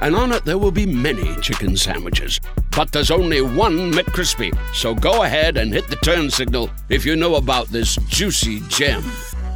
[0.00, 2.40] and on it there will be many chicken sandwiches.
[2.76, 4.56] But there's only one McCrispy.
[4.74, 9.04] So go ahead and hit the turn signal if you know about this juicy gem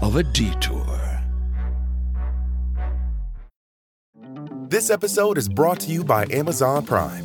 [0.00, 0.86] of a detour.
[4.68, 7.24] This episode is brought to you by Amazon Prime.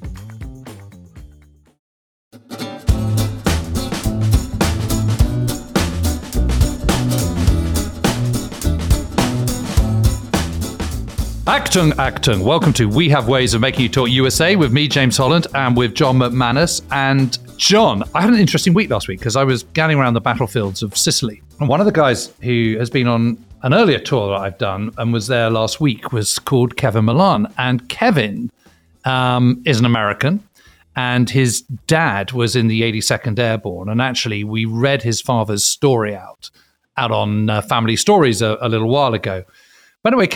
[11.51, 12.45] Actung, Actung.
[12.45, 15.75] Welcome to We Have Ways of Making You Talk USA with me, James Holland, and
[15.75, 16.81] with John McManus.
[16.91, 20.21] And John, I had an interesting week last week because I was galling around the
[20.21, 21.41] battlefields of Sicily.
[21.59, 24.91] And one of the guys who has been on an earlier tour that I've done
[24.97, 27.53] and was there last week was called Kevin Milan.
[27.57, 28.49] And Kevin
[29.03, 30.41] um, is an American,
[30.95, 33.89] and his dad was in the 82nd Airborne.
[33.89, 36.49] And actually, we read his father's story out
[36.95, 39.43] out on uh, Family Stories a, a little while ago.
[40.03, 40.29] But anyway,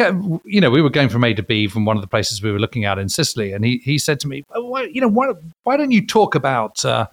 [0.46, 2.52] you know, we were going from A to B from one of the places we
[2.52, 5.32] were looking at in Sicily, and he he said to me, well, "You know, why
[5.64, 7.08] why don't you talk about uh,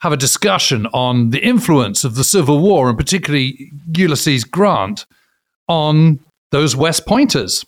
[0.00, 5.06] have a discussion on the influence of the Civil War, and particularly Ulysses Grant,
[5.68, 6.18] on
[6.50, 7.64] those West Pointers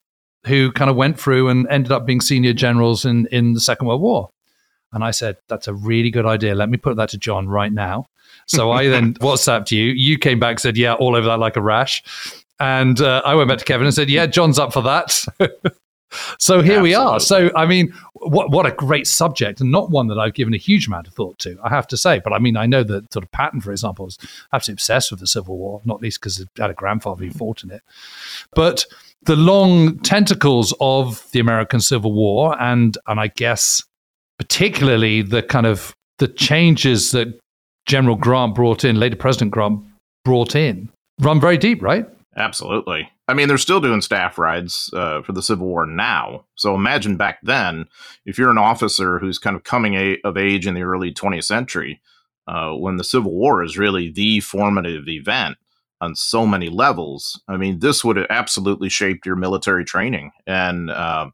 [0.47, 3.87] who kind of went through and ended up being senior generals in in the Second
[3.87, 4.31] World War?"
[4.93, 6.57] And I said, "That's a really good idea.
[6.57, 8.07] Let me put that to John right now."
[8.47, 9.85] So I then WhatsApped you.
[9.85, 12.03] You came back, said, "Yeah, all over that like a rash."
[12.58, 15.11] And uh, I went back to Kevin and said, "Yeah, John's up for that."
[16.39, 16.83] so here Absolutely.
[16.83, 17.20] we are.
[17.20, 20.58] So I mean, what what a great subject, and not one that I've given a
[20.58, 21.58] huge amount of thought to.
[21.62, 24.06] I have to say, but I mean, I know that sort of Patton, for example,
[24.06, 24.18] was
[24.52, 27.62] absolutely obsessed with the Civil War, not least because he had a grandfather who fought
[27.62, 27.83] in it.
[28.55, 28.86] But
[29.23, 33.83] the long tentacles of the American Civil War, and and I guess
[34.38, 37.38] particularly the kind of the changes that
[37.86, 39.83] General Grant brought in, later President Grant
[40.24, 40.88] brought in,
[41.20, 42.06] run very deep, right?
[42.36, 43.08] Absolutely.
[43.29, 46.45] I mean, they're still doing staff rides uh, for the Civil War now.
[46.55, 47.86] So imagine back then,
[48.27, 51.45] if you're an officer who's kind of coming a- of age in the early 20th
[51.45, 52.01] century,
[52.47, 55.57] uh, when the Civil War is really the formative event
[56.01, 57.41] on so many levels.
[57.48, 60.30] I mean, this would have absolutely shaped your military training.
[60.47, 61.30] And uh,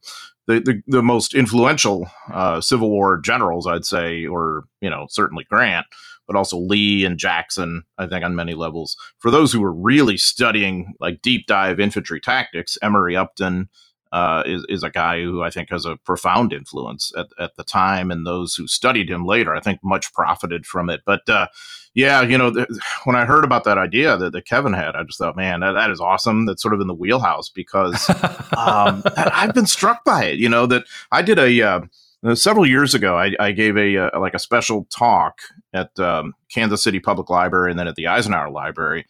[0.47, 5.45] the, the, the most influential uh, Civil War generals, I'd say, or you know, certainly
[5.51, 5.87] Grant
[6.27, 8.97] but also Lee and Jackson, I think, on many levels.
[9.19, 13.69] For those who were really studying like deep dive infantry tactics, Emory Upton
[14.13, 17.65] uh, is, is a guy who I think has a profound influence at, at the
[17.65, 21.01] time, and those who studied him later, I think, much profited from it.
[21.07, 21.47] But uh,
[21.95, 22.69] yeah, you know, th-
[23.05, 25.73] when I heard about that idea that, that Kevin had, I just thought, man, that,
[25.73, 26.45] that is awesome.
[26.45, 28.09] That's sort of in the wheelhouse because
[28.57, 30.39] um, I've been struck by it.
[30.39, 31.63] You know, that I did a.
[31.63, 31.81] Uh,
[32.25, 35.39] uh, several years ago, I, I gave a, uh, like a special talk
[35.73, 39.07] at um, Kansas City Public Library and then at the Eisenhower Library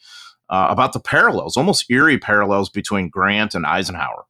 [0.49, 4.25] uh, about the parallels, almost eerie parallels between Grant and Eisenhower.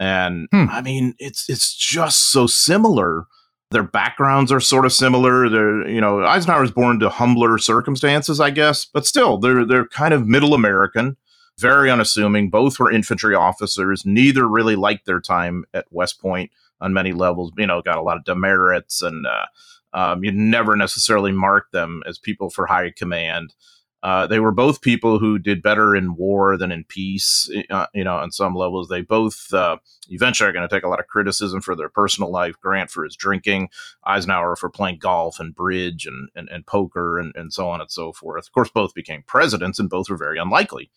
[0.00, 0.66] And hmm.
[0.70, 3.26] I mean, it's it's just so similar.
[3.70, 5.48] Their backgrounds are sort of similar.
[5.48, 9.88] They're you know Eisenhower was born to humbler circumstances, I guess, but still they're they're
[9.88, 11.16] kind of middle American,
[11.58, 12.48] very unassuming.
[12.48, 14.06] Both were infantry officers.
[14.06, 17.52] Neither really liked their time at West Point on many levels.
[17.56, 19.46] You know, got a lot of demerits, and uh,
[19.92, 23.54] um, you never necessarily mark them as people for high command.
[24.00, 27.50] Uh, they were both people who did better in war than in peace.
[27.68, 29.76] Uh, you know, on some levels, they both uh,
[30.08, 32.54] eventually are going to take a lot of criticism for their personal life.
[32.60, 33.70] Grant for his drinking,
[34.04, 37.90] Eisenhower for playing golf and bridge and and, and poker and, and so on and
[37.90, 38.46] so forth.
[38.46, 40.90] Of course, both became presidents, and both were very unlikely.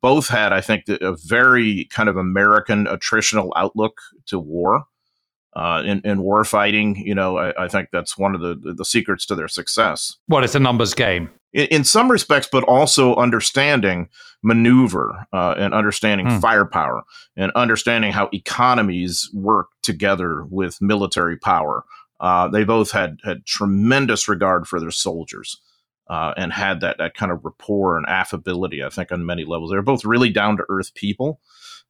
[0.00, 4.84] Both had, I think, a very kind of American attritional outlook to war
[5.56, 6.96] uh, in, in war fighting.
[6.96, 10.16] You know, I, I, think that's one of the, the secrets to their success.
[10.28, 11.30] Well, it's a numbers game.
[11.52, 14.08] In, in some respects, but also understanding
[14.42, 16.38] maneuver uh, and understanding hmm.
[16.38, 17.02] firepower
[17.36, 21.84] and understanding how economies work together with military power.
[22.20, 25.60] Uh, they both had had tremendous regard for their soldiers.
[26.06, 29.70] Uh, and had that that kind of rapport and affability, I think, on many levels.
[29.70, 31.40] They're both really down to earth people,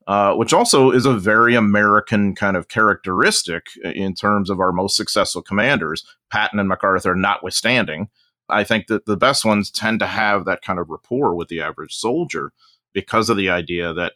[0.07, 4.97] uh, which also is a very American kind of characteristic in terms of our most
[4.97, 8.09] successful commanders, Patton and MacArthur notwithstanding.
[8.49, 11.63] I think that the best ones tend to have that kind of rapport with the
[11.63, 12.53] average soldier
[12.93, 14.13] because of the idea that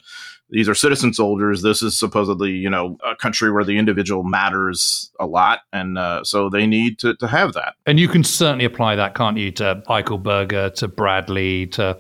[0.51, 1.63] these are citizen soldiers.
[1.63, 6.25] This is supposedly, you know, a country where the individual matters a lot, and uh,
[6.25, 7.75] so they need to, to have that.
[7.87, 11.99] And you can certainly apply that, can't you, to Eichelberger, to Bradley, to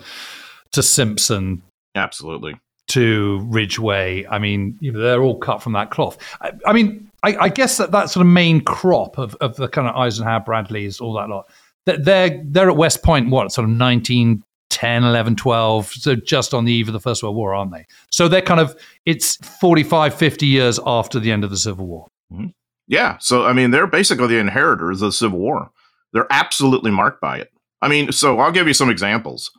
[0.72, 1.62] to Simpson,
[1.94, 2.54] absolutely,
[2.88, 4.26] to Ridgway.
[4.26, 6.18] I mean, you know, they're all cut from that cloth.
[6.40, 9.68] I, I mean, I, I, guess that that sort of main crop of, of the
[9.68, 11.50] kind of Eisenhower, Bradleys, all that lot.
[11.84, 13.30] They're they're at West Point.
[13.30, 15.86] What sort of 1910, 11, 12.
[15.92, 17.86] So just on the eve of the First World War, aren't they?
[18.10, 18.76] So they're kind of
[19.06, 22.08] it's 45, 50 years after the end of the Civil War.
[22.32, 22.48] Mm-hmm.
[22.88, 23.16] Yeah.
[23.18, 25.70] So I mean, they're basically the inheritors of the Civil War.
[26.12, 27.50] They're absolutely marked by it.
[27.80, 29.50] I mean, so I'll give you some examples.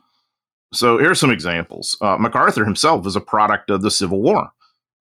[0.72, 1.96] So here's some examples.
[2.00, 4.50] Uh, MacArthur himself is a product of the Civil War.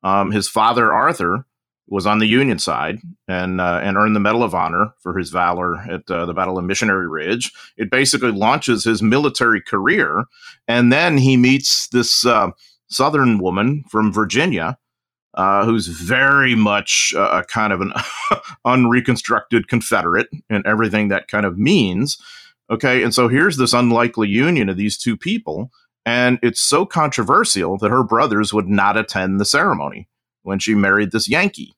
[0.03, 1.45] Um, his father, Arthur,
[1.89, 5.29] was on the Union side and uh, and earned the Medal of Honor for his
[5.29, 7.51] valor at uh, the Battle of Missionary Ridge.
[7.77, 10.25] It basically launches his military career,
[10.67, 12.51] and then he meets this uh,
[12.87, 14.77] Southern woman from Virginia.
[15.35, 17.93] Uh, who's very much a kind of an
[18.65, 22.17] unreconstructed Confederate and everything that kind of means.
[22.71, 23.03] Okay.
[23.03, 25.71] And so here's this unlikely union of these two people.
[26.05, 30.07] And it's so controversial that her brothers would not attend the ceremony
[30.43, 31.75] when she married this Yankee.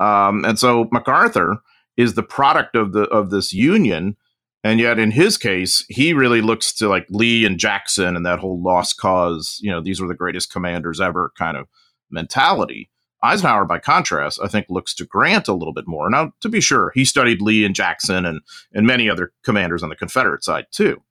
[0.00, 1.58] Um, and so MacArthur
[1.96, 4.16] is the product of the of this union.
[4.64, 8.38] And yet, in his case, he really looks to like Lee and Jackson and that
[8.38, 11.66] whole lost cause, you know, these were the greatest commanders ever kind of
[12.10, 12.88] mentality.
[13.22, 16.10] Eisenhower, by contrast, I think looks to Grant a little bit more.
[16.10, 18.40] Now, to be sure, he studied Lee and Jackson and
[18.72, 21.02] and many other commanders on the Confederate side too.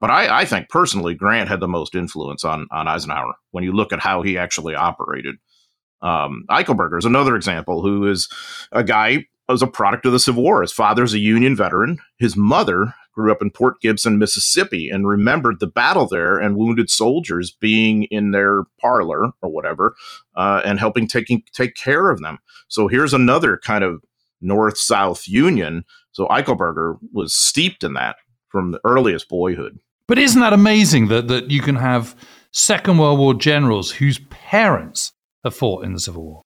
[0.00, 3.72] But I, I think personally, Grant had the most influence on on Eisenhower when you
[3.72, 5.36] look at how he actually operated.
[6.02, 8.28] Um, Eichelberger is another example who is
[8.72, 10.62] a guy was a product of the Civil War.
[10.62, 11.98] His father's a Union veteran.
[12.18, 16.88] His mother grew up in Port Gibson, Mississippi, and remembered the battle there and wounded
[16.88, 19.94] soldiers being in their parlor or whatever,
[20.36, 22.38] uh, and helping taking take care of them.
[22.68, 24.02] So here's another kind of
[24.40, 25.84] North South Union.
[26.12, 28.16] So Eichelberger was steeped in that
[28.48, 29.78] from the earliest boyhood.
[30.08, 32.16] But isn't that amazing that that you can have
[32.52, 35.12] Second World War generals whose parents
[35.44, 36.42] have fought in the Civil War?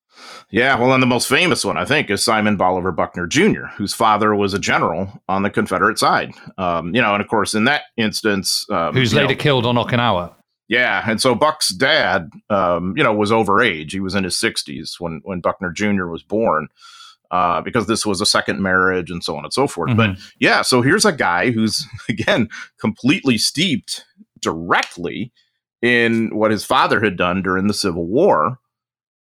[0.51, 3.95] Yeah, well, and the most famous one, I think, is Simon Bolivar Buckner Jr., whose
[3.95, 6.33] father was a general on the Confederate side.
[6.59, 9.75] Um, you know, and of course, in that instance, um, who's later know, killed on
[9.77, 10.33] Okinawa.
[10.69, 13.93] Yeah, and so Buck's dad, um, you know, was over age.
[13.93, 16.07] He was in his 60s when when Buckner Jr.
[16.07, 16.69] was born.
[17.31, 19.89] Uh, because this was a second marriage and so on and so forth.
[19.91, 20.13] Mm-hmm.
[20.13, 24.05] But yeah, so here's a guy who's again completely steeped
[24.41, 25.33] directly
[25.83, 28.61] in what his father had done during the Civil War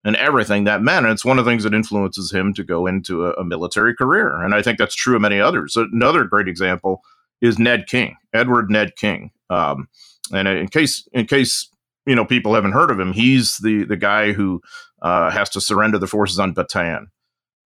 [0.04, 1.06] and everything that meant.
[1.06, 3.96] And it's one of the things that influences him to go into a, a military
[3.96, 4.42] career.
[4.42, 5.76] And I think that's true of many others.
[5.76, 7.02] Another great example
[7.42, 9.32] is Ned King, Edward Ned King.
[9.50, 9.88] Um,
[10.34, 11.70] and in case, in case
[12.06, 14.62] you know people haven't heard of him, he's the the guy who
[15.02, 17.08] uh, has to surrender the forces on Bataan.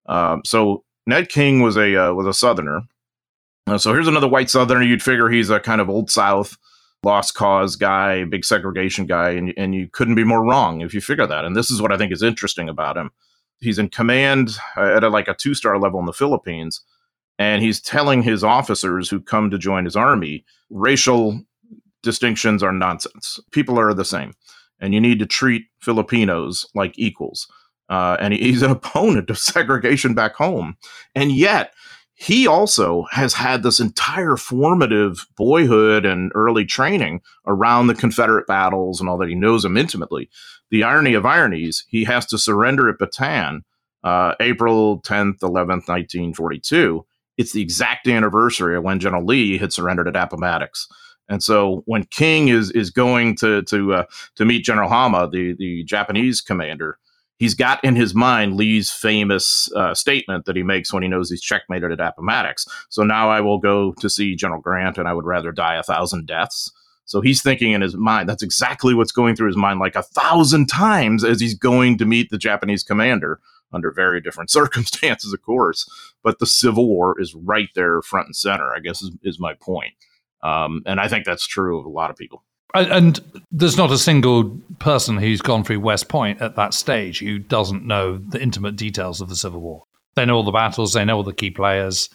[0.07, 2.81] Um, so Ned King was a uh, was a Southerner.
[3.67, 4.83] Uh, so here's another white Southerner.
[4.83, 6.57] You'd figure he's a kind of old South
[7.05, 10.99] lost cause guy, big segregation guy, and, and you couldn't be more wrong if you
[10.99, 11.45] figure that.
[11.45, 13.11] And this is what I think is interesting about him.
[13.59, 16.81] He's in command at a, like a two star level in the Philippines,
[17.39, 21.39] and he's telling his officers who come to join his army racial
[22.03, 23.39] distinctions are nonsense.
[23.51, 24.33] People are the same,
[24.79, 27.47] and you need to treat Filipinos like equals.
[27.87, 30.75] Uh, and he's an opponent of segregation back home.
[31.13, 31.73] And yet,
[32.15, 38.99] he also has had this entire formative boyhood and early training around the Confederate battles
[38.99, 39.27] and all that.
[39.27, 40.29] He knows them intimately.
[40.71, 43.61] The irony of ironies, he has to surrender at Bataan
[44.05, 47.05] uh, April 10th, 11th, 1942.
[47.37, 50.87] It's the exact anniversary of when General Lee had surrendered at Appomattox.
[51.27, 54.03] And so when King is is going to to uh,
[54.35, 56.99] to meet General Homma, the the Japanese commander,
[57.37, 61.29] he's got in his mind Lee's famous uh, statement that he makes when he knows
[61.29, 62.65] he's checkmated at Appomattox.
[62.89, 65.83] So now I will go to see General Grant, and I would rather die a
[65.83, 66.71] thousand deaths.
[67.05, 70.01] So he's thinking in his mind, that's exactly what's going through his mind like a
[70.01, 73.39] thousand times as he's going to meet the Japanese commander
[73.71, 75.87] under very different circumstances, of course.
[76.23, 79.53] But the Civil War is right there front and center, I guess, is, is my
[79.53, 79.93] point.
[80.41, 82.43] Um, and I think that's true of a lot of people.
[82.75, 83.19] And
[83.51, 87.85] there's not a single person who's gone through West Point at that stage who doesn't
[87.85, 89.83] know the intimate details of the Civil War.
[90.15, 92.09] They know all the battles, they know all the key players,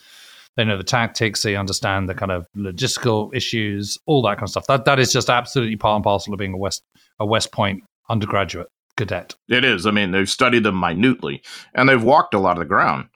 [0.57, 4.51] they know the tactics, they understand the kind of logistical issues, all that kind of
[4.51, 4.67] stuff.
[4.67, 6.83] That that is just absolutely part and parcel of being a West
[7.19, 8.69] a West Point undergraduate.
[8.97, 9.35] cadet.
[9.49, 9.87] It is.
[9.87, 11.43] I mean, they've studied them minutely,
[11.75, 13.09] and they've walked a lot of the ground.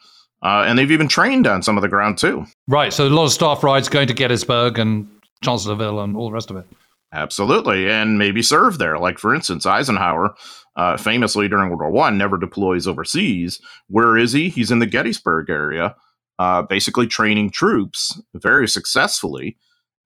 [0.42, 2.44] Uh, and they've even trained on some of the ground too.
[2.68, 2.92] Right.
[2.92, 5.08] So a lot of staff rides going to Gettysburg and
[5.42, 6.66] Chancellorsville and all the rest of it.
[7.14, 8.98] Absolutely, and maybe serve there.
[8.98, 10.34] Like for instance, Eisenhower,
[10.76, 13.60] uh, famously during World War One, never deploys overseas.
[13.88, 14.48] Where is he?
[14.48, 15.94] He's in the Gettysburg area,
[16.40, 19.56] uh, basically training troops very successfully,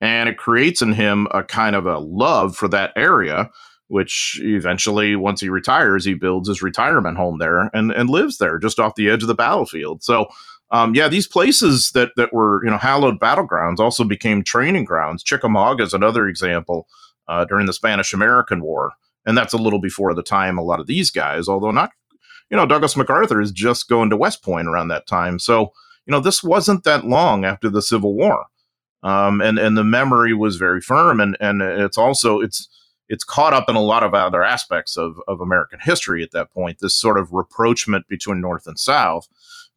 [0.02, 3.50] and it creates in him a kind of a love for that area.
[3.90, 8.58] Which eventually, once he retires, he builds his retirement home there and, and lives there,
[8.58, 10.02] just off the edge of the battlefield.
[10.02, 10.26] So
[10.70, 15.22] um, yeah, these places that that were you know hallowed battlegrounds also became training grounds.
[15.22, 16.86] Chickamauga is another example
[17.26, 18.92] uh, during the Spanish American War,
[19.24, 21.90] and that's a little before the time a lot of these guys, although not,
[22.50, 25.38] you know, Douglas MacArthur is just going to West Point around that time.
[25.38, 25.72] So
[26.08, 28.46] you know, this wasn't that long after the Civil War,
[29.02, 32.68] um, and and the memory was very firm, and and it's also it's
[33.08, 36.50] it's caught up in a lot of other aspects of, of American history at that
[36.50, 36.78] point.
[36.80, 39.28] This sort of rapprochement between North and South,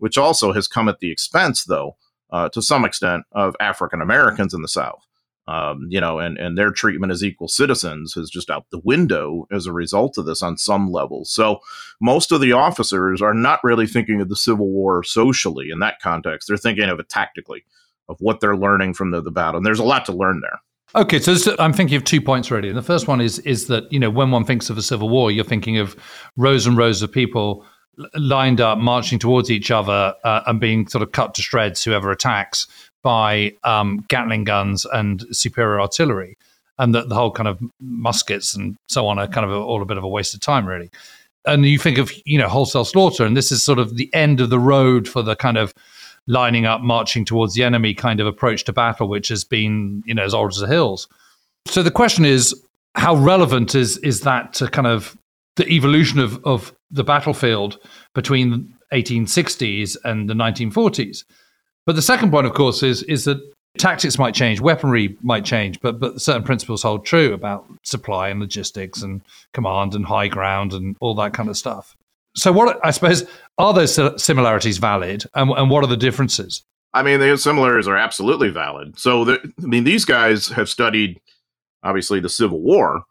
[0.02, 1.96] which also has come at the expense, though,
[2.32, 5.06] uh, to some extent, of African Americans in the South.
[5.48, 9.46] Um, you know, and, and their treatment as equal citizens is just out the window
[9.52, 11.32] as a result of this on some levels.
[11.32, 11.60] So
[12.00, 16.00] most of the officers are not really thinking of the Civil War socially in that
[16.02, 16.48] context.
[16.48, 17.64] They're thinking of it tactically,
[18.10, 19.58] of what they're learning from the, the battle.
[19.58, 20.60] And there's a lot to learn there.
[20.96, 22.70] Okay, so this, I'm thinking of two points really.
[22.70, 25.10] And the first one is is that you know when one thinks of a civil
[25.10, 25.96] war, you're thinking of
[26.38, 27.66] rows and rows of people
[28.16, 32.12] lined up, marching towards each other, uh, and being sort of cut to shreds whoever
[32.12, 32.68] attacks
[33.04, 36.38] by um, Gatling guns and superior artillery,
[36.78, 39.82] and that the whole kind of muskets and so on are kind of a, all
[39.82, 40.90] a bit of a waste of time, really.
[41.46, 44.42] And you think of you know wholesale slaughter, and this is sort of the end
[44.42, 45.74] of the road for the kind of
[46.28, 50.14] lining up, marching towards the enemy kind of approach to battle, which has been you
[50.14, 51.08] know as old as the hills.
[51.68, 52.56] So the question is,
[52.96, 55.18] how relevant is is that to kind of
[55.56, 57.78] the evolution of, of the battlefield
[58.14, 61.24] between 1860s and the 1940s.
[61.86, 63.42] But the second point, of course, is is that
[63.78, 68.40] tactics might change, weaponry might change, but but certain principles hold true about supply and
[68.40, 69.22] logistics and
[69.54, 71.96] command and high ground and all that kind of stuff.
[72.36, 73.26] So, what I suppose
[73.58, 76.64] are those similarities valid, and, and what are the differences?
[76.94, 79.00] I mean, the similarities are absolutely valid.
[79.00, 81.20] So, the, I mean, these guys have studied
[81.84, 83.04] obviously the Civil War,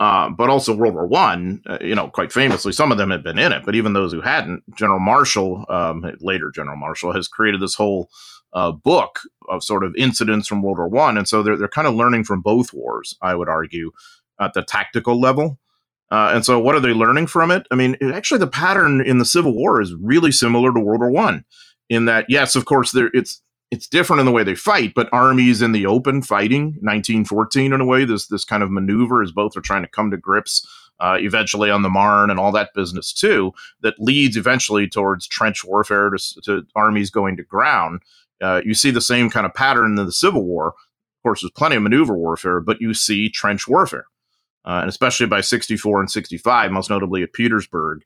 [0.00, 1.62] uh, but also World War One.
[1.66, 4.12] Uh, you know, quite famously, some of them had been in it, but even those
[4.12, 8.08] who hadn't, General Marshall, um, later General Marshall, has created this whole
[8.52, 11.88] uh, book of sort of incidents from World War One, and so they're they're kind
[11.88, 13.16] of learning from both wars.
[13.20, 13.90] I would argue
[14.40, 15.58] at the tactical level.
[16.10, 17.66] Uh, and so, what are they learning from it?
[17.70, 21.00] I mean, it, actually, the pattern in the Civil War is really similar to World
[21.00, 21.44] War One,
[21.88, 25.08] in that, yes, of course, there it's it's different in the way they fight, but
[25.12, 28.04] armies in the open fighting 1914 in a way.
[28.04, 30.66] This this kind of maneuver as both are trying to come to grips
[31.00, 33.52] uh, eventually on the Marne and all that business too.
[33.82, 38.00] That leads eventually towards trench warfare to, to armies going to ground.
[38.40, 40.68] Uh, you see the same kind of pattern in the Civil War.
[40.68, 44.06] Of course, there's plenty of maneuver warfare, but you see trench warfare,
[44.64, 48.02] uh, and especially by 64 and 65, most notably at Petersburg.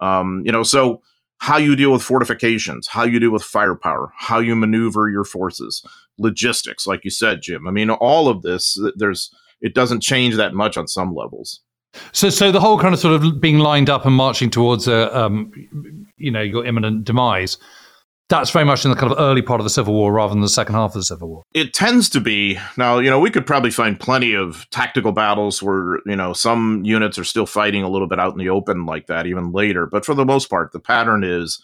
[0.00, 1.02] Um, you know, so
[1.44, 5.84] how you deal with fortifications, how you deal with firepower, how you maneuver your forces,
[6.16, 7.68] logistics, like you said, Jim.
[7.68, 11.60] I mean, all of this, there's it doesn't change that much on some levels.
[12.12, 15.14] So, so the whole kind of sort of being lined up and marching towards a,
[15.14, 15.52] um,
[16.16, 17.58] you know, your imminent demise
[18.28, 20.40] that's very much in the kind of early part of the Civil War rather than
[20.40, 21.42] the second half of the Civil War.
[21.52, 22.58] It tends to be.
[22.76, 26.82] Now, you know, we could probably find plenty of tactical battles where, you know, some
[26.84, 29.86] units are still fighting a little bit out in the open like that even later.
[29.86, 31.62] But for the most part, the pattern is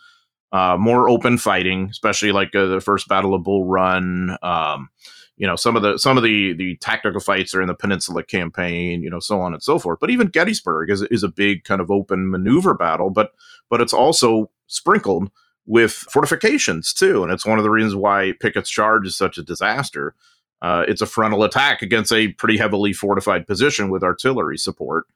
[0.53, 4.37] uh, more open fighting, especially like uh, the first Battle of Bull Run.
[4.43, 4.91] Um,
[5.37, 8.23] you know, some of the some of the the tactical fights are in the Peninsula
[8.23, 9.03] Campaign.
[9.03, 9.99] You know, so on and so forth.
[9.99, 13.09] But even Gettysburg is is a big kind of open maneuver battle.
[13.09, 13.31] But
[13.71, 15.31] but it's also sprinkled
[15.67, 17.23] with fortifications too.
[17.23, 20.15] And it's one of the reasons why Pickett's charge is such a disaster.
[20.63, 25.07] Uh, it's a frontal attack against a pretty heavily fortified position with artillery support.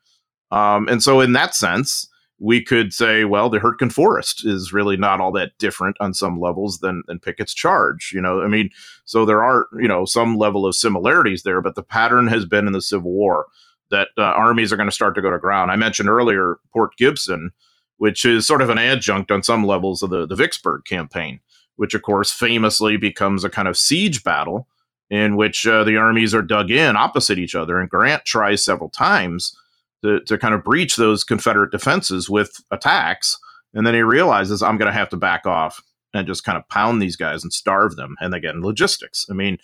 [0.50, 2.08] Um, and so, in that sense,
[2.38, 6.40] we could say, well, the Hurtgen Forest is really not all that different on some
[6.40, 8.12] levels than, than Pickett's charge.
[8.12, 8.70] You know, I mean,
[9.04, 12.66] so there are, you know, some level of similarities there, but the pattern has been
[12.66, 13.46] in the Civil War
[13.90, 15.70] that uh, armies are going to start to go to ground.
[15.70, 17.50] I mentioned earlier Port Gibson
[17.98, 21.40] which is sort of an adjunct on some levels of the, the Vicksburg campaign,
[21.76, 24.66] which of course famously becomes a kind of siege battle
[25.10, 27.78] in which uh, the armies are dug in opposite each other.
[27.78, 29.56] And Grant tries several times
[30.02, 33.38] to, to kind of breach those Confederate defenses with attacks.
[33.74, 35.82] And then he realizes, I'm going to have to back off
[36.12, 38.16] and just kind of pound these guys and starve them.
[38.20, 39.26] And they again, logistics.
[39.30, 39.58] I mean,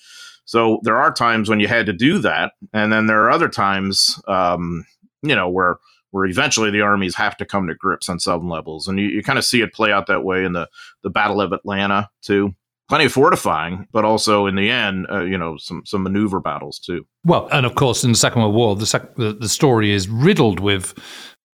[0.44, 2.52] so there are times when you had to do that.
[2.72, 4.84] And then there are other times, um,
[5.22, 5.76] you know, where
[6.10, 8.88] where eventually the armies have to come to grips on some levels.
[8.88, 10.68] And you, you kind of see it play out that way in the,
[11.02, 12.54] the Battle of Atlanta, too.
[12.88, 16.80] Plenty of fortifying, but also in the end, uh, you know, some, some maneuver battles,
[16.80, 17.06] too.
[17.24, 20.08] Well, and of course, in the Second World War, the, sec- the, the story is
[20.08, 20.94] riddled with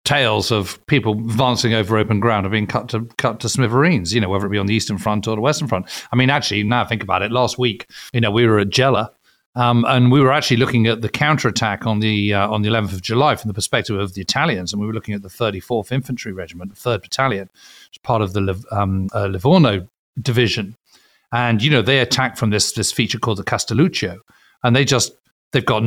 [0.05, 4.13] tales of people advancing over open ground and being cut to cut to smithereens.
[4.13, 5.87] You know, whether it be on the Eastern Front or the Western Front.
[6.13, 8.69] I mean, actually, now I think about it, last week, you know, we were at
[8.69, 9.11] Gela.
[9.55, 12.93] Um, and we were actually looking at the counterattack on the uh, on the 11th
[12.93, 15.91] of July from the perspective of the Italians, and we were looking at the 34th
[15.91, 17.49] Infantry Regiment, the Third Battalion,
[17.91, 19.87] as part of the um, uh, Livorno
[20.21, 20.75] Division,
[21.31, 24.17] and you know they attacked from this this feature called the Castelluccio,
[24.63, 25.13] and they just
[25.51, 25.83] they've got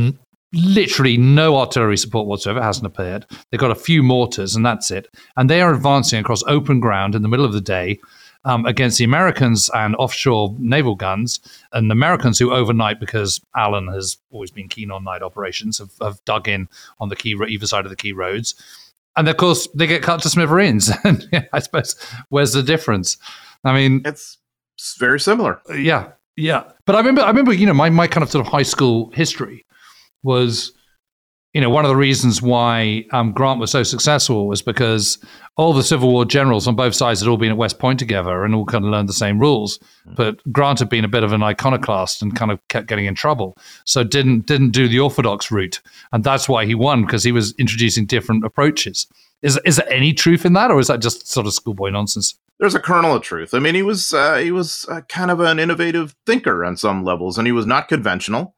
[0.55, 3.27] literally no artillery support whatsoever It hasn't appeared.
[3.51, 5.09] They've got a few mortars, and that's it.
[5.37, 8.01] And they are advancing across open ground in the middle of the day
[8.45, 11.41] um, against the Americans and offshore naval guns.
[11.73, 15.93] And the Americans, who overnight, because Allen has always been keen on night operations, have,
[16.01, 16.69] have dug in
[17.01, 18.55] on the key either side of the key roads.
[19.17, 20.91] And of course, they get cut to smithereens.
[21.05, 21.97] and yeah, I suppose
[22.29, 23.17] where's the difference?
[23.65, 24.39] I mean, it's
[24.99, 25.61] very similar.
[25.75, 26.65] Yeah, yeah.
[26.87, 29.11] But I remember, I remember, you know, my my kind of sort of high school
[29.11, 29.67] history
[30.23, 30.73] was,
[31.55, 35.19] you know, one of the reasons why um, Grant was so successful was because
[35.57, 38.45] all the Civil War generals on both sides had all been at West Point together
[38.45, 39.79] and all kind of learned the same rules.
[40.07, 40.15] Mm.
[40.15, 43.15] But Grant had been a bit of an iconoclast and kind of kept getting in
[43.15, 45.81] trouble, so didn't didn't do the orthodox route,
[46.13, 49.07] and that's why he won because he was introducing different approaches.
[49.41, 52.39] Is is there any truth in that, or is that just sort of schoolboy nonsense?
[52.61, 53.55] There's a kernel of truth.
[53.55, 57.05] I mean, he was uh, he was uh, kind of an innovative thinker on some
[57.05, 58.55] levels, and he was not conventional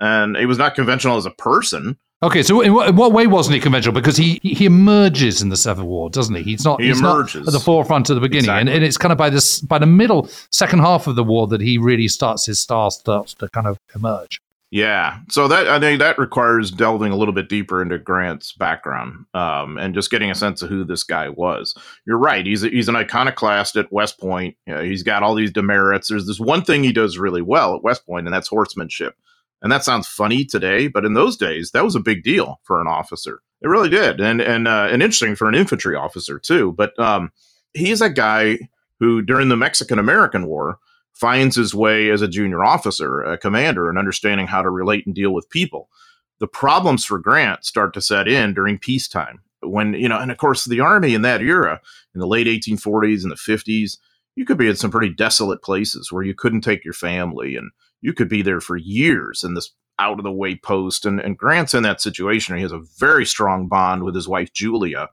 [0.00, 1.98] and he was not conventional as a person.
[2.22, 3.94] Okay, so in what, in what, way wasn't he conventional?
[3.94, 6.42] Because he he emerges in the Civil War, doesn't he?
[6.42, 6.78] He's not.
[6.78, 8.60] He he's emerges not at the forefront at the beginning, exactly.
[8.60, 11.46] and, and, it's kind of by this by the middle second half of the war
[11.46, 14.42] that he really starts his star starts to kind of emerge.
[14.70, 19.24] Yeah, so that I think that requires delving a little bit deeper into Grant's background
[19.32, 21.74] um, and just getting a sense of who this guy was.
[22.06, 24.56] You're right; he's a, he's an iconoclast at West Point.
[24.66, 26.08] You know, he's got all these demerits.
[26.08, 29.16] There's this one thing he does really well at West Point, and that's horsemanship.
[29.62, 32.80] And that sounds funny today, but in those days, that was a big deal for
[32.80, 33.42] an officer.
[33.62, 36.72] It really did, and and uh, and interesting for an infantry officer too.
[36.72, 37.30] But um,
[37.74, 38.58] he's a guy
[38.98, 40.78] who, during the Mexican American War,
[41.12, 45.14] finds his way as a junior officer, a commander, and understanding how to relate and
[45.14, 45.90] deal with people.
[46.38, 50.38] The problems for Grant start to set in during peacetime, when you know, and of
[50.38, 51.82] course, the army in that era,
[52.14, 53.98] in the late 1840s and the 50s,
[54.36, 57.70] you could be in some pretty desolate places where you couldn't take your family and
[58.00, 61.04] you could be there for years in this out of the way post.
[61.04, 62.56] And, and Grant's in that situation.
[62.56, 65.08] He has a very strong bond with his wife, Julia,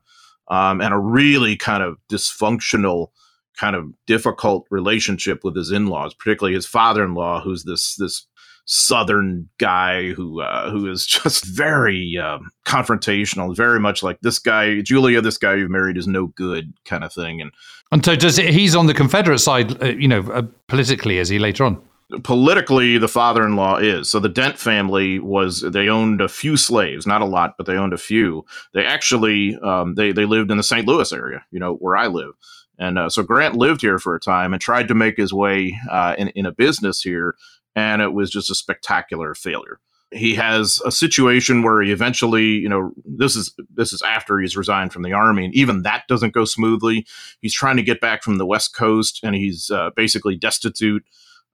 [0.48, 3.08] um, and a really kind of dysfunctional,
[3.56, 7.94] kind of difficult relationship with his in laws, particularly his father in law, who's this,
[7.96, 8.26] this,
[8.70, 14.82] southern guy who uh, who is just very um, confrontational, very much like this guy,
[14.82, 15.22] Julia.
[15.22, 17.40] This guy you've married is no good, kind of thing.
[17.40, 17.50] And
[17.90, 21.30] and so does it, he's on the Confederate side, uh, you know, uh, politically, is
[21.30, 21.80] he later on?
[22.22, 24.10] Politically the father-in-law is.
[24.10, 27.76] So the dent family was they owned a few slaves not a lot but they
[27.76, 28.44] owned a few.
[28.72, 32.06] They actually um, they, they lived in the st louis area you know where i
[32.06, 32.32] live.
[32.78, 35.76] And uh, so grant lived here for a time and tried to make his way
[35.90, 37.34] uh, in, in a business here
[37.74, 39.80] and it was just a spectacular failure.
[40.10, 44.56] He has a situation where he eventually you know this is this is after he's
[44.56, 47.06] resigned from the army and even that doesn't go smoothly.
[47.42, 51.04] He's trying to get back from the west coast and he's uh, basically destitute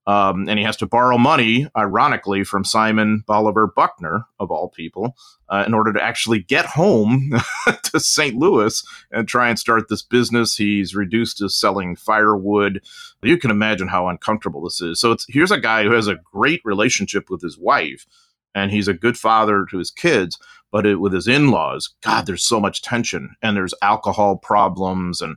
[0.07, 5.17] um, and he has to borrow money, ironically, from Simon Bolivar Buckner, of all people,
[5.49, 7.33] uh, in order to actually get home
[7.85, 8.37] to St.
[8.37, 10.57] Louis and try and start this business.
[10.57, 12.83] He's reduced to selling firewood.
[13.23, 15.01] You can imagine how uncomfortable this is.
[15.01, 18.07] So here's a guy who has a great relationship with his wife,
[18.55, 20.39] and he's a good father to his kids.
[20.71, 25.23] But it, with his in laws, God, there's so much tension, and there's alcohol problems,
[25.23, 25.37] and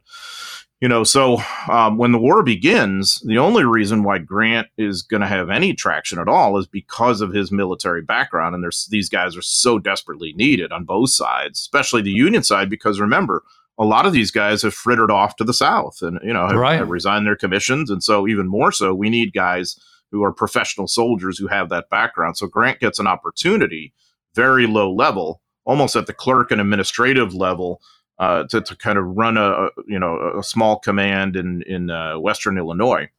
[0.79, 1.37] you know, so
[1.69, 5.73] um, when the war begins, the only reason why Grant is going to have any
[5.73, 9.79] traction at all is because of his military background, and there's these guys are so
[9.79, 13.43] desperately needed on both sides, especially the Union side, because remember,
[13.79, 16.57] a lot of these guys have frittered off to the South, and you know, have,
[16.57, 16.77] right.
[16.77, 19.79] have resigned their commissions, and so even more so, we need guys
[20.11, 22.37] who are professional soldiers who have that background.
[22.37, 23.93] So Grant gets an opportunity,
[24.35, 27.81] very low level, almost at the clerk and administrative level
[28.19, 32.17] uh, to, to kind of run a, you know a small command in in uh,
[32.19, 33.09] Western Illinois.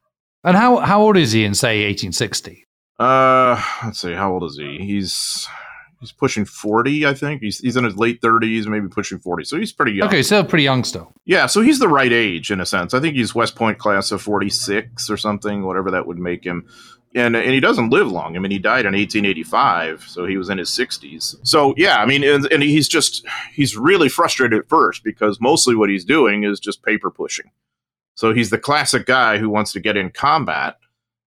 [0.45, 2.67] And how how old is he in say 1860?
[2.99, 4.79] Uh, let's see, how old is he?
[4.79, 5.49] He's
[6.01, 7.43] he's pushing 40, I think.
[7.43, 9.45] He's he's in his late 30s, maybe pushing 40.
[9.45, 10.09] So he's pretty young.
[10.09, 11.13] Okay, still pretty young still.
[11.25, 12.95] Yeah, so he's the right age in a sense.
[12.95, 16.67] I think he's West Point class of 46 or something, whatever that would make him.
[17.15, 18.37] And and he doesn't live long.
[18.37, 21.37] I mean, he died in 1885, so he was in his 60s.
[21.43, 25.75] So yeah, I mean, and, and he's just he's really frustrated at first because mostly
[25.75, 27.51] what he's doing is just paper pushing.
[28.15, 30.77] So he's the classic guy who wants to get in combat,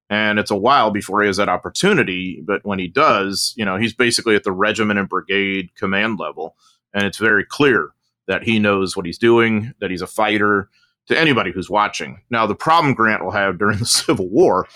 [0.10, 2.41] and it's a while before he has that opportunity.
[2.46, 6.56] But when he does, you know, he's basically at the regiment and brigade command level,
[6.94, 7.91] and it's very clear
[8.28, 10.70] that he knows what he's doing, that he's a fighter.
[11.08, 12.22] To anybody who's watching.
[12.30, 14.67] Now, the problem Grant will have during the Civil War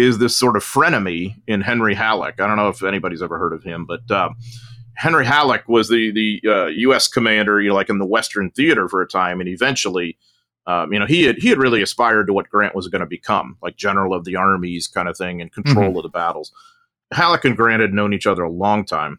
[0.00, 2.40] is this sort of frenemy in Henry Halleck.
[2.40, 4.30] I don't know if anybody's ever heard of him, but uh,
[4.94, 7.06] Henry Halleck was the the uh, U.S.
[7.06, 10.16] commander, you know, like in the Western Theater for a time, and eventually,
[10.66, 13.06] um, you know, he had he had really aspired to what Grant was going to
[13.06, 15.98] become, like general of the armies kind of thing, and control mm-hmm.
[15.98, 16.50] of the battles.
[17.12, 19.18] Halleck and Grant had known each other a long time.